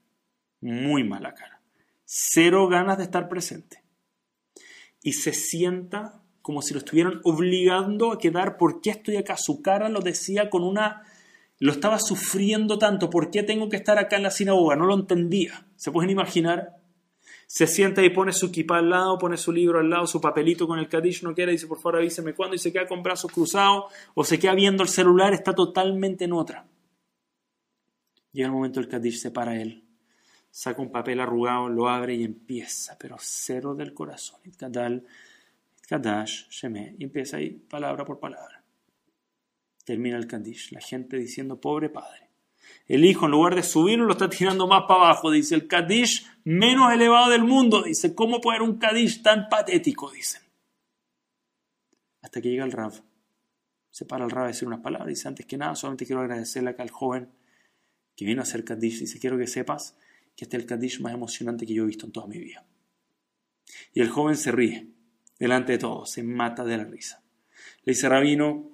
[0.61, 1.61] muy mala cara,
[2.05, 3.83] cero ganas de estar presente
[5.03, 8.59] y se sienta como si lo estuvieran obligando a quedar.
[8.59, 9.37] ¿Por qué estoy acá?
[9.39, 11.03] Su cara lo decía con una...
[11.59, 13.09] Lo estaba sufriendo tanto.
[13.09, 14.77] ¿Por qué tengo que estar acá en la sinagoga?
[14.77, 15.67] No lo entendía.
[15.77, 16.77] ¿Se pueden imaginar?
[17.47, 20.67] Se sienta y pone su kippah al lado, pone su libro al lado, su papelito
[20.67, 23.31] con el Kadish, no quiere, dice por favor avíseme cuándo, y se queda con brazos
[23.31, 26.67] cruzados, o se queda viendo el celular, está totalmente en otra.
[28.35, 29.85] Llega el momento del Kadish, se para él,
[30.51, 34.41] saca un papel arrugado, lo abre y empieza, pero cero del corazón.
[35.89, 38.65] Kadash, Sheme, y empieza ahí palabra por palabra.
[39.85, 42.29] Termina el Kadish, la gente diciendo, pobre padre.
[42.89, 45.31] El hijo, en lugar de subirlo, lo está tirando más para abajo.
[45.31, 47.83] Dice, el Kadish menos elevado del mundo.
[47.83, 50.11] Dice, ¿cómo puede haber un Kadish tan patético?
[50.11, 50.43] Dicen.
[52.21, 52.95] Hasta que llega el Rav.
[53.91, 55.09] Se para el Rav a decir unas palabras.
[55.09, 57.29] Dice, antes que nada, solamente quiero agradecerle acá al joven
[58.17, 59.01] que vino a hacer Kadish.
[59.01, 59.97] Dice, quiero que sepas
[60.37, 62.65] que este es el Kadish más emocionante que yo he visto en toda mi vida.
[63.93, 64.89] Y el joven se ríe
[65.39, 67.23] delante de todos, se mata de la risa.
[67.85, 68.71] Le dice, Rabino,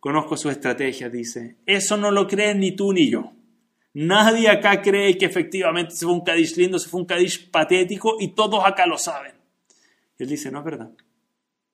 [0.00, 3.32] conozco su estrategia, dice, eso no lo crees ni tú ni yo.
[3.94, 8.16] Nadie acá cree que efectivamente se fue un Kadish lindo, se fue un Kadish patético
[8.20, 9.32] y todos acá lo saben.
[10.18, 10.92] él dice, no es verdad.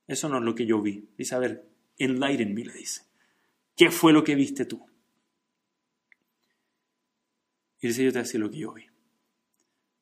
[0.06, 1.08] Eso no es lo que yo vi.
[1.16, 1.64] Dice, a ver,
[1.98, 3.02] enlighten me, le dice.
[3.76, 4.84] ¿Qué fue lo que viste tú?
[7.82, 8.86] Y dice, yo te voy a decir lo que yo vi.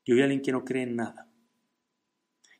[0.04, 1.26] Yo vi a alguien que no cree en nada,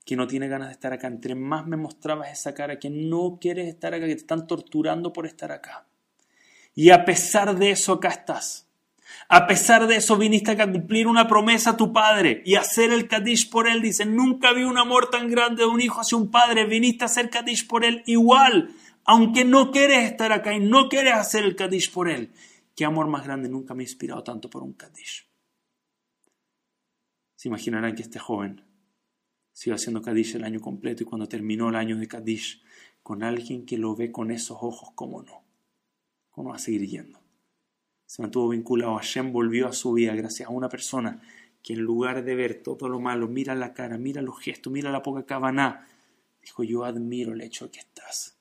[0.04, 1.08] que no tiene ganas de estar acá.
[1.08, 5.12] Entre más me mostrabas esa cara, que no quieres estar acá, que te están torturando
[5.12, 5.86] por estar acá.
[6.74, 8.66] Y a pesar de eso, acá estás.
[9.28, 12.90] A pesar de eso, viniste acá a cumplir una promesa a tu padre y hacer
[12.90, 13.82] el Kadish por él.
[13.82, 16.64] Dice, nunca vi un amor tan grande de un hijo hacia un padre.
[16.64, 18.70] Viniste a hacer Kadish por él igual,
[19.04, 22.30] aunque no quieres estar acá y no quieres hacer el Kadish por él.
[22.80, 25.28] Qué amor más grande nunca me ha inspirado tanto por un Kadish.
[27.36, 28.64] Se imaginarán que este joven
[29.52, 32.62] siguió haciendo Kadish el año completo y cuando terminó el año de Kadish,
[33.02, 35.44] con alguien que lo ve con esos ojos, ¿cómo no?
[36.30, 37.20] ¿Cómo va a seguir yendo?
[38.06, 38.94] Se mantuvo vinculado.
[38.94, 41.20] Hashem volvió a su vida gracias a una persona
[41.62, 44.90] que en lugar de ver todo lo malo, mira la cara, mira los gestos, mira
[44.90, 45.86] la poca cabana,
[46.40, 48.39] dijo, yo admiro el hecho de que estás.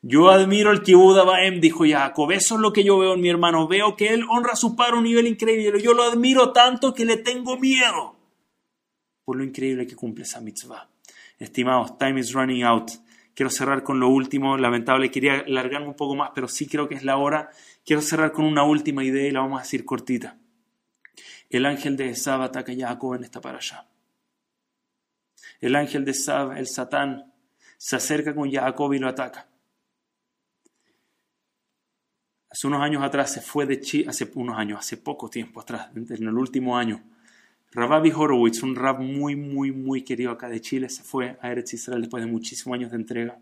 [0.00, 2.30] Yo admiro el Kibbutz Baem, dijo Jacob.
[2.32, 3.66] Eso es lo que yo veo en mi hermano.
[3.66, 5.82] Veo que él honra a su padre a un nivel increíble.
[5.82, 8.18] Yo lo admiro tanto que le tengo miedo
[9.28, 10.88] por lo increíble que cumple esa mitzvah.
[11.38, 12.90] Estimados, time is running out.
[13.34, 16.94] Quiero cerrar con lo último, lamentable, quería alargarme un poco más, pero sí creo que
[16.94, 17.50] es la hora.
[17.84, 20.38] Quiero cerrar con una última idea y la vamos a decir cortita.
[21.50, 23.86] El ángel de Esab ataca a Jacob en esta para allá.
[25.60, 27.30] El ángel de Esab, el Satán,
[27.76, 29.46] se acerca con Jacob y lo ataca.
[32.50, 35.90] Hace unos años atrás se fue de Chile, hace unos años, hace poco tiempo atrás,
[35.94, 37.04] en el último año,
[37.70, 41.74] Rababi Horowitz, un rap muy, muy, muy querido acá de Chile, se fue a Eretz
[41.74, 43.38] Israel después de muchísimos años de entrega.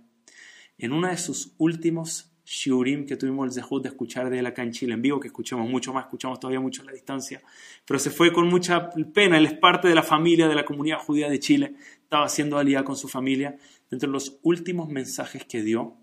[0.79, 4.65] En uno de sus últimos shiurim que tuvimos el zehut de escuchar de él acá
[4.65, 7.41] en Chile en vivo, que escuchamos mucho más, escuchamos todavía mucho a la distancia,
[7.87, 10.99] pero se fue con mucha pena, él es parte de la familia de la comunidad
[10.99, 13.57] judía de Chile, estaba haciendo alía con su familia.
[13.89, 15.97] Dentro de los últimos mensajes que dio,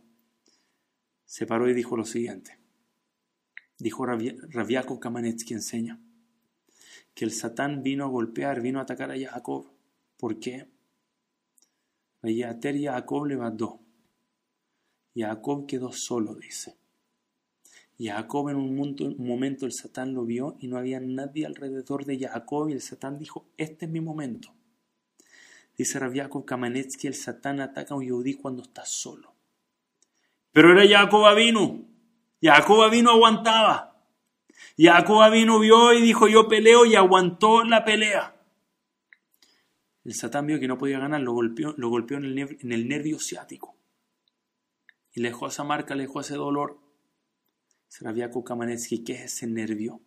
[1.26, 2.63] se paró y dijo lo siguiente.
[3.78, 6.00] Dijo Raviako Kamanetsky enseña
[7.14, 9.68] que el Satán vino a golpear, vino a atacar a Jacob.
[10.18, 10.68] ¿Por qué?
[12.22, 13.80] Vayater Jacob le mandó.
[15.16, 16.76] Jacob quedó solo, dice.
[18.00, 22.70] Jacob en un, momento el Satán lo vio y no había nadie alrededor de Jacob
[22.70, 24.54] y el Satán dijo, este es mi momento.
[25.78, 29.34] Dice Rabiakov Kamanetsky, el Satán ataca a un yudí cuando está solo.
[30.52, 31.93] Pero era Jacob vino.
[32.44, 33.98] Jacob vino aguantaba.
[34.78, 38.36] Jacob vino, vio y dijo, yo peleo y aguantó la pelea.
[40.04, 43.78] El Satán vio que no podía ganar, lo golpeó, lo golpeó en, el nervio, ciático.
[45.14, 46.82] Y le dejó esa marca, le dejó ese dolor.
[47.88, 50.02] Jacob Kamanetsky, ¿qué es ese nervio?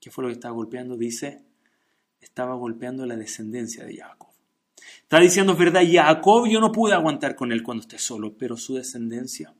[0.00, 0.96] ¿Qué fue lo que estaba golpeando?
[0.96, 1.44] Dice,
[2.20, 4.30] estaba golpeando la descendencia de Jacob.
[5.02, 8.56] Está diciendo, es verdad, Jacob yo no pude aguantar con él cuando esté solo, pero
[8.56, 9.54] su descendencia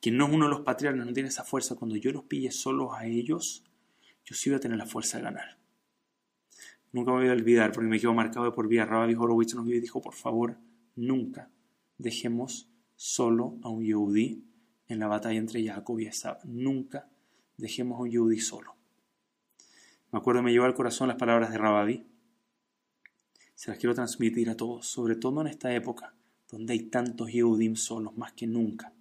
[0.00, 2.50] quien no es uno de los patriarcas, no tiene esa fuerza, cuando yo los pille
[2.50, 3.64] solos a ellos,
[4.24, 5.58] yo sí voy a tener la fuerza de ganar.
[6.92, 8.86] Nunca me voy a olvidar, porque me quedo marcado de por vida.
[8.86, 10.58] Rabbi Horowitz nos dijo, por favor,
[10.94, 11.50] nunca
[11.98, 14.44] dejemos solo a un Yehudi
[14.88, 16.38] en la batalla entre Jacob y Esab.
[16.44, 17.08] Nunca
[17.56, 18.76] dejemos a un Yehudi solo.
[20.12, 22.06] Me acuerdo, me llevó al corazón las palabras de Rababi.
[23.54, 26.14] Se las quiero transmitir a todos, sobre todo en esta época,
[26.50, 28.92] donde hay tantos Yehudim solos, más que nunca.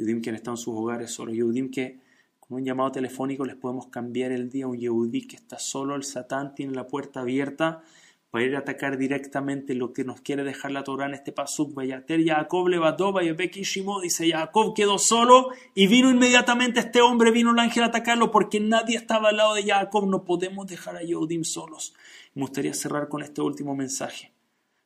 [0.00, 1.98] Yehudim que han en sus hogares solo, Yehudim que
[2.38, 6.04] con un llamado telefónico les podemos cambiar el día, un Yehudí que está solo, el
[6.04, 7.82] Satán tiene la puerta abierta
[8.30, 11.74] para ir a atacar directamente lo que nos quiere dejar la Torah en este pasuk.
[11.74, 17.58] Vayater Jacob levantó, Shimo, dice Jacob quedó solo y vino inmediatamente este hombre, vino el
[17.58, 20.08] ángel a atacarlo porque nadie estaba al lado de Jacob.
[20.08, 21.92] No podemos dejar a Yehudim solos.
[22.34, 24.32] Me gustaría cerrar con este último mensaje.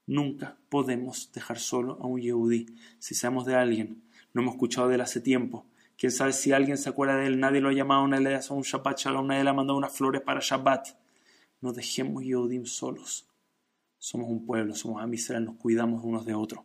[0.06, 2.66] Nunca podemos dejar solo a un Yehudí.
[2.98, 4.02] Si sabemos de alguien,
[4.34, 5.66] no hemos escuchado de él hace tiempo.
[5.96, 8.40] Quién sabe si alguien se acuerda de él, nadie lo ha llamado, nadie le ha
[8.50, 10.88] un Shabbat Shalom, nadie le ha mandado unas flores para Shabbat.
[11.62, 13.26] No dejemos Yehudim solos
[14.04, 16.62] somos un pueblo, somos a nos cuidamos unos de otros.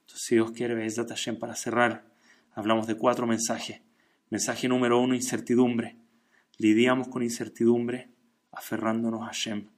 [0.00, 2.10] Entonces, si Dios quiere, Bezat Hashem, para cerrar,
[2.54, 3.82] hablamos de cuatro mensajes.
[4.30, 5.98] Mensaje número uno, incertidumbre.
[6.56, 8.08] Lidiamos con incertidumbre
[8.52, 9.68] aferrándonos a Hashem.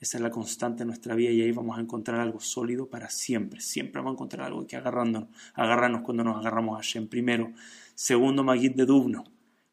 [0.00, 3.08] Esa es la constante en nuestra vida y ahí vamos a encontrar algo sólido para
[3.08, 3.60] siempre.
[3.60, 7.08] Siempre vamos a encontrar algo que agarrarnos cuando nos agarramos a Hashem.
[7.08, 7.52] Primero.
[7.94, 9.24] Segundo, Magid de Dubno.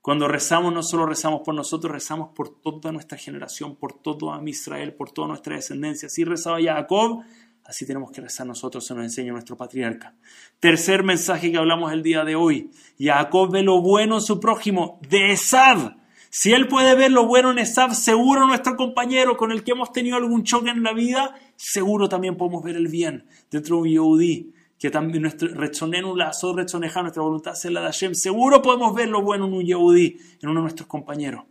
[0.02, 4.42] Cuando rezamos, no solo rezamos por nosotros, rezamos por toda nuestra generación, por todo a
[4.50, 6.08] Israel, por toda nuestra descendencia.
[6.08, 7.22] Así rezaba Jacob,
[7.64, 10.16] así tenemos que rezar nosotros, se nos enseña nuestro patriarca.
[10.60, 12.72] Tercer mensaje que hablamos el día de hoy.
[12.98, 16.01] Jacob ve lo bueno en su prójimo, de Esav.
[16.34, 19.92] Si él puede ver lo bueno en Esav, seguro nuestro compañero con el que hemos
[19.92, 23.90] tenido algún choque en la vida, seguro también podemos ver el bien dentro de un
[23.90, 28.16] Yehudi que también nuestro rechonenu la rechoneja, nuestra voluntad es la de Hashem.
[28.16, 31.44] Seguro podemos ver lo bueno en un Yehudi, en uno de nuestros compañeros.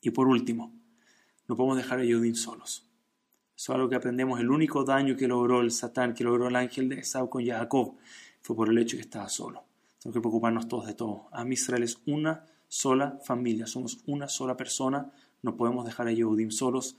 [0.00, 0.72] Y por último,
[1.48, 2.88] no podemos dejar a Yehudim solos.
[3.56, 4.38] Eso es algo que aprendemos.
[4.38, 7.96] El único daño que logró el Satán, que logró el ángel de Esau con Jacob,
[8.42, 9.64] fue por el hecho que estaba solo.
[9.98, 11.28] Tenemos que preocuparnos todos de todo.
[11.32, 15.10] A Israel es una sola familia, somos una sola persona.
[15.42, 16.96] No podemos dejar a Yehudim solos.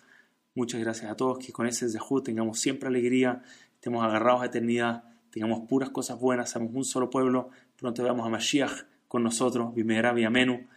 [0.53, 1.39] Muchas gracias a todos.
[1.39, 3.41] Que con ese Zehut tengamos siempre alegría,
[3.73, 5.03] estemos agarrados a eternidad
[5.33, 10.11] tengamos puras cosas buenas, seamos un solo pueblo, pronto veamos a Mashiach con nosotros, Bimera
[10.11, 10.67] Amenu,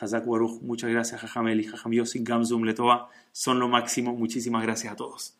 [0.00, 4.96] Hazak Baruch, muchas gracias, Jajameli, Jajam Yossi, Gamzum Letoa, son lo máximo, muchísimas gracias a
[4.96, 5.36] todos.